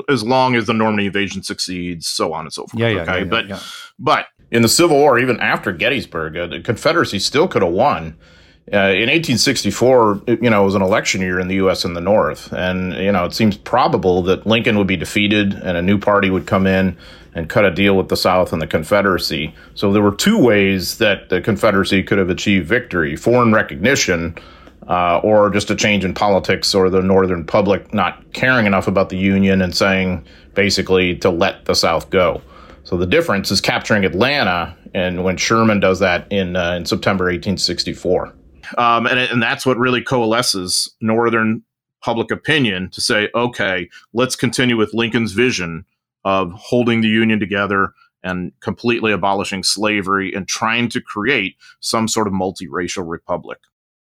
[0.08, 2.80] as long as the Normandy invasion succeeds, so on and so forth.
[2.80, 3.60] Yeah, yeah, okay, yeah, but yeah.
[3.98, 8.16] but in the Civil War, even after Gettysburg, uh, the Confederacy still could have won.
[8.72, 11.84] Uh, in 1864, you know, it was an election year in the U.S.
[11.84, 15.76] and the North, and you know, it seems probable that Lincoln would be defeated and
[15.76, 16.96] a new party would come in
[17.34, 19.52] and cut a deal with the South and the Confederacy.
[19.74, 24.36] So there were two ways that the Confederacy could have achieved victory: foreign recognition
[24.88, 29.08] uh, or just a change in politics or the northern public not caring enough about
[29.08, 30.24] the Union and saying
[30.54, 32.42] basically to let the South go.
[32.84, 37.24] So the difference is capturing Atlanta, and when Sherman does that in uh, in September
[37.24, 38.34] 1864,
[38.76, 41.62] um, and and that's what really coalesces Northern
[42.02, 45.84] public opinion to say, okay, let's continue with Lincoln's vision
[46.24, 47.92] of holding the Union together
[48.24, 53.58] and completely abolishing slavery and trying to create some sort of multiracial republic.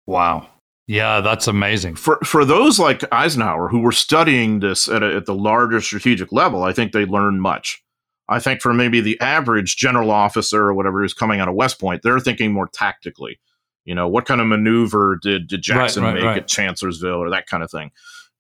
[0.07, 0.49] Wow.
[0.87, 1.95] Yeah, that's amazing.
[1.97, 6.33] For for those like Eisenhower who were studying this at, a, at the larger strategic
[6.33, 7.83] level, I think they learned much.
[8.29, 11.81] I think for maybe the average general officer or whatever who's coming out of West
[11.81, 13.41] Point, they're thinking more tactically.
[13.85, 16.37] You know, what kind of maneuver did, did Jackson right, make right.
[16.39, 17.91] at Chancellorsville or that kind of thing?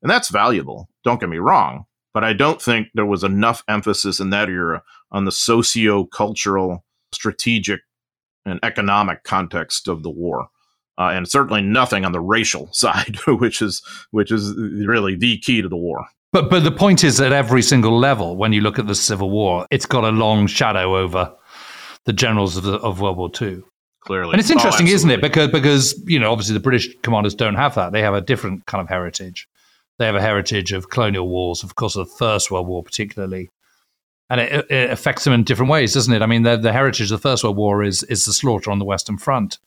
[0.00, 0.88] And that's valuable.
[1.02, 1.86] Don't get me wrong.
[2.12, 6.84] But I don't think there was enough emphasis in that era on the socio cultural,
[7.12, 7.80] strategic,
[8.44, 10.48] and economic context of the war
[11.00, 15.62] uh, and certainly nothing on the racial side, which is which is really the key
[15.62, 16.06] to the war.
[16.32, 19.30] But but the point is, at every single level, when you look at the Civil
[19.30, 21.32] War, it's got a long shadow over
[22.06, 23.62] the generals of, the, of World War II.
[24.02, 25.20] Clearly, And it's Oh, interesting, isn't it?
[25.20, 27.92] Because because you know, obviously, the British commanders don't have that.
[27.92, 29.48] They have a different kind of heritage.
[29.98, 33.50] They have a heritage of colonial wars, of course, of the First World War particularly,
[34.30, 36.22] and it, it affects them in different ways, doesn't it?
[36.22, 38.78] I mean, the, the heritage of the First World War is is the slaughter on
[38.78, 39.58] the Western Front,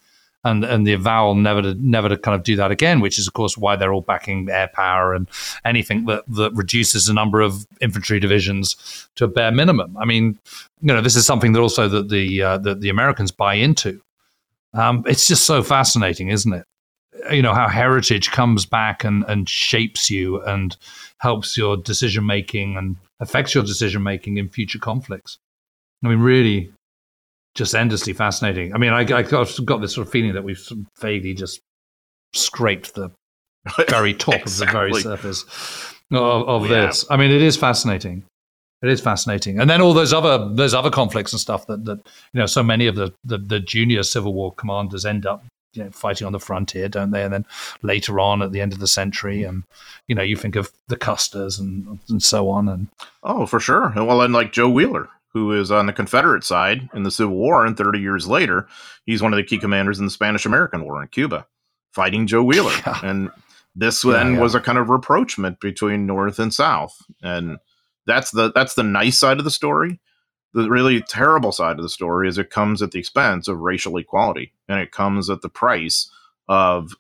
[0.44, 3.28] and and the avowal never to never to kind of do that again, which is
[3.28, 5.28] of course why they're all backing air power and
[5.64, 9.96] anything that that reduces the number of infantry divisions to a bare minimum.
[9.98, 10.38] I mean,
[10.82, 14.02] you know, this is something that also that the uh, that the Americans buy into.
[14.74, 16.66] Um, it's just so fascinating, isn't it?
[17.32, 20.76] You know how heritage comes back and, and shapes you and
[21.20, 25.38] helps your decision making and affects your decision making in future conflicts.
[26.04, 26.74] I mean, really,
[27.56, 28.74] just endlessly fascinating.
[28.74, 30.68] I mean, I, I got, got this sort of feeling that we've
[30.99, 31.62] vaguely just
[32.34, 33.12] scraped the
[33.89, 35.43] very top of the very surface
[36.12, 37.06] of, of this.
[37.10, 38.24] I mean, it is fascinating.
[38.82, 41.99] It is fascinating, and then all those other those other conflicts and stuff that that
[42.34, 45.84] you know so many of the the, the junior Civil War commanders end up you
[45.84, 47.24] know, fighting on the frontier, don't they?
[47.24, 47.45] And then
[47.82, 49.64] later on, at the end of the century, and
[50.08, 52.68] you know, you think of the Custers and and so on.
[52.68, 52.88] And
[53.24, 53.93] oh, for sure.
[53.95, 57.65] Well, and like Joe Wheeler, who is on the Confederate side in the Civil War,
[57.65, 58.67] and 30 years later,
[59.05, 61.47] he's one of the key commanders in the Spanish American War in Cuba,
[61.91, 62.73] fighting Joe Wheeler.
[62.86, 62.99] Yeah.
[63.03, 63.31] And
[63.75, 64.41] this yeah, then yeah.
[64.41, 67.57] was a kind of rapprochement between North and South, and
[68.05, 69.99] that's the that's the nice side of the story.
[70.53, 73.97] The really terrible side of the story is it comes at the expense of racial
[73.97, 76.11] equality, and it comes at the price
[76.47, 76.93] of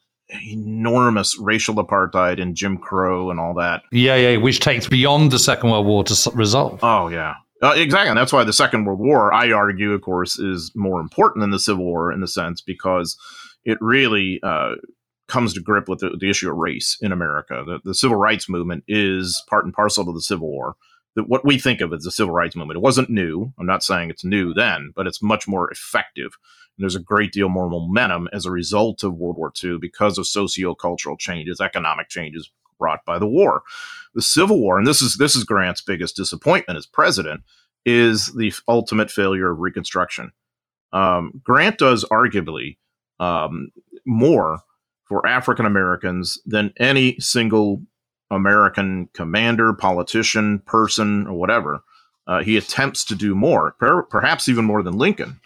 [0.49, 3.83] enormous racial apartheid and Jim Crow and all that.
[3.91, 6.79] Yeah, yeah, which takes beyond the Second World War to resolve.
[6.81, 8.09] Oh yeah, uh, exactly.
[8.09, 11.51] And that's why the Second World War, I argue, of course, is more important than
[11.51, 13.17] the Civil War in the sense because
[13.63, 14.75] it really uh,
[15.27, 17.63] comes to grip with the, the, issue of race in America.
[17.65, 20.75] The, the, civil rights movement is part and parcel to the Civil War.
[21.15, 23.53] The, what we think of as the civil rights movement, it wasn't new.
[23.57, 26.37] I'm not saying it's new then, but it's much more effective.
[26.77, 30.17] And there's a great deal more momentum as a result of World War II because
[30.17, 33.63] of socio-cultural changes, economic changes brought by the war.
[34.15, 37.41] The Civil War, and this is this is Grant's biggest disappointment as president,
[37.85, 40.31] is the ultimate failure of Reconstruction.
[40.91, 42.77] Um, Grant does arguably
[43.19, 43.71] um,
[44.05, 44.59] more
[45.05, 47.81] for African Americans than any single
[48.31, 51.83] American commander, politician, person, or whatever.
[52.25, 55.39] Uh, he attempts to do more, per- perhaps even more than Lincoln.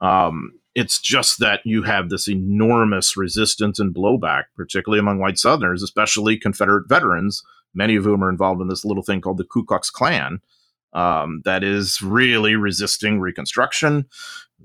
[0.00, 5.82] Um, it's just that you have this enormous resistance and blowback, particularly among white Southerners,
[5.82, 7.42] especially Confederate veterans,
[7.78, 10.40] many of whom are involved in this little thing called the Ku Klux Klan,
[10.92, 14.04] um, that is really resisting Reconstruction,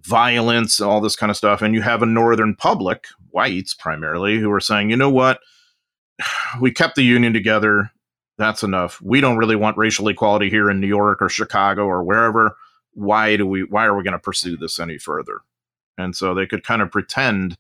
[0.02, 1.62] violence, all this kind of stuff.
[1.62, 5.40] And you have a Northern public, whites primarily, who are saying, you know what?
[6.62, 7.90] We kept the Union together.
[8.38, 9.02] That's enough.
[9.02, 12.56] We don't really want racial equality here in New York or Chicago or wherever.
[12.94, 13.64] Why do we?
[13.64, 15.40] Why are we going to pursue this any further?
[15.98, 17.58] And so they could kind of pretend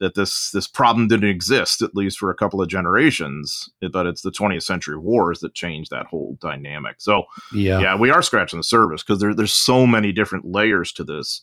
[0.00, 4.22] that this this problem didn't exist at least for a couple of generations but it's
[4.22, 6.96] the 20th century wars that changed that whole dynamic.
[6.98, 7.80] So yeah.
[7.80, 11.42] yeah we are scratching the surface because there, there's so many different layers to this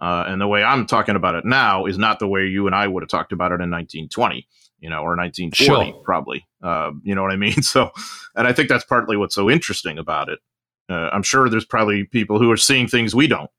[0.00, 2.74] uh, and the way i'm talking about it now is not the way you and
[2.74, 4.46] i would have talked about it in 1920
[4.80, 6.02] you know or 1940 sure.
[6.04, 7.54] probably uh, you know what i mean?
[7.62, 7.90] So
[8.34, 10.40] and i think that's partly what's so interesting about it.
[10.88, 13.50] Uh, i'm sure there's probably people who are seeing things we don't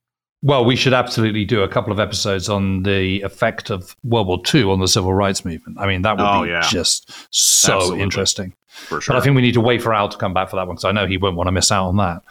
[0.46, 4.40] well, we should absolutely do a couple of episodes on the effect of World War
[4.54, 5.80] II on the civil rights movement.
[5.80, 6.62] I mean, that would oh, be yeah.
[6.62, 8.04] just so absolutely.
[8.04, 8.54] interesting.
[8.68, 9.14] For sure.
[9.14, 10.76] But I think we need to wait for Al to come back for that one
[10.76, 12.22] because I know he won't want to miss out on that.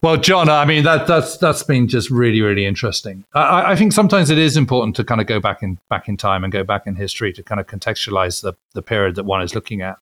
[0.00, 3.24] Well, John, I mean that that's that's been just really really interesting.
[3.34, 6.16] I, I, think sometimes it is important to kind of go back in back in
[6.16, 9.42] time and go back in history to kind of contextualize the the period that one
[9.42, 9.98] is looking at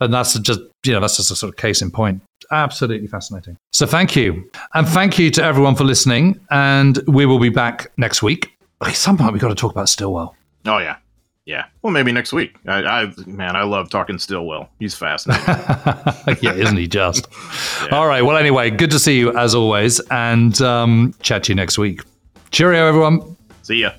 [0.00, 2.22] and that's just you know that's just a sort of case in point.
[2.50, 3.56] Absolutely fascinating.
[3.72, 4.48] So thank you.
[4.74, 6.38] And thank you to everyone for listening.
[6.50, 8.56] And we will be back next week.
[8.80, 10.36] At some point we've got to talk about Stilwell.
[10.66, 10.96] Oh yeah.
[11.44, 11.66] Yeah.
[11.82, 12.56] Well maybe next week.
[12.66, 14.68] I, I man i love talking Stilwell.
[14.78, 15.44] He's fascinating.
[16.42, 17.28] Yeah isn't he just?
[17.86, 17.98] Yeah.
[17.98, 18.22] all right.
[18.22, 20.00] Well anyway good to see you as always.
[20.10, 22.02] And um, chat to you next week.
[22.50, 23.36] Cheerio everyone.
[23.62, 23.92] See ya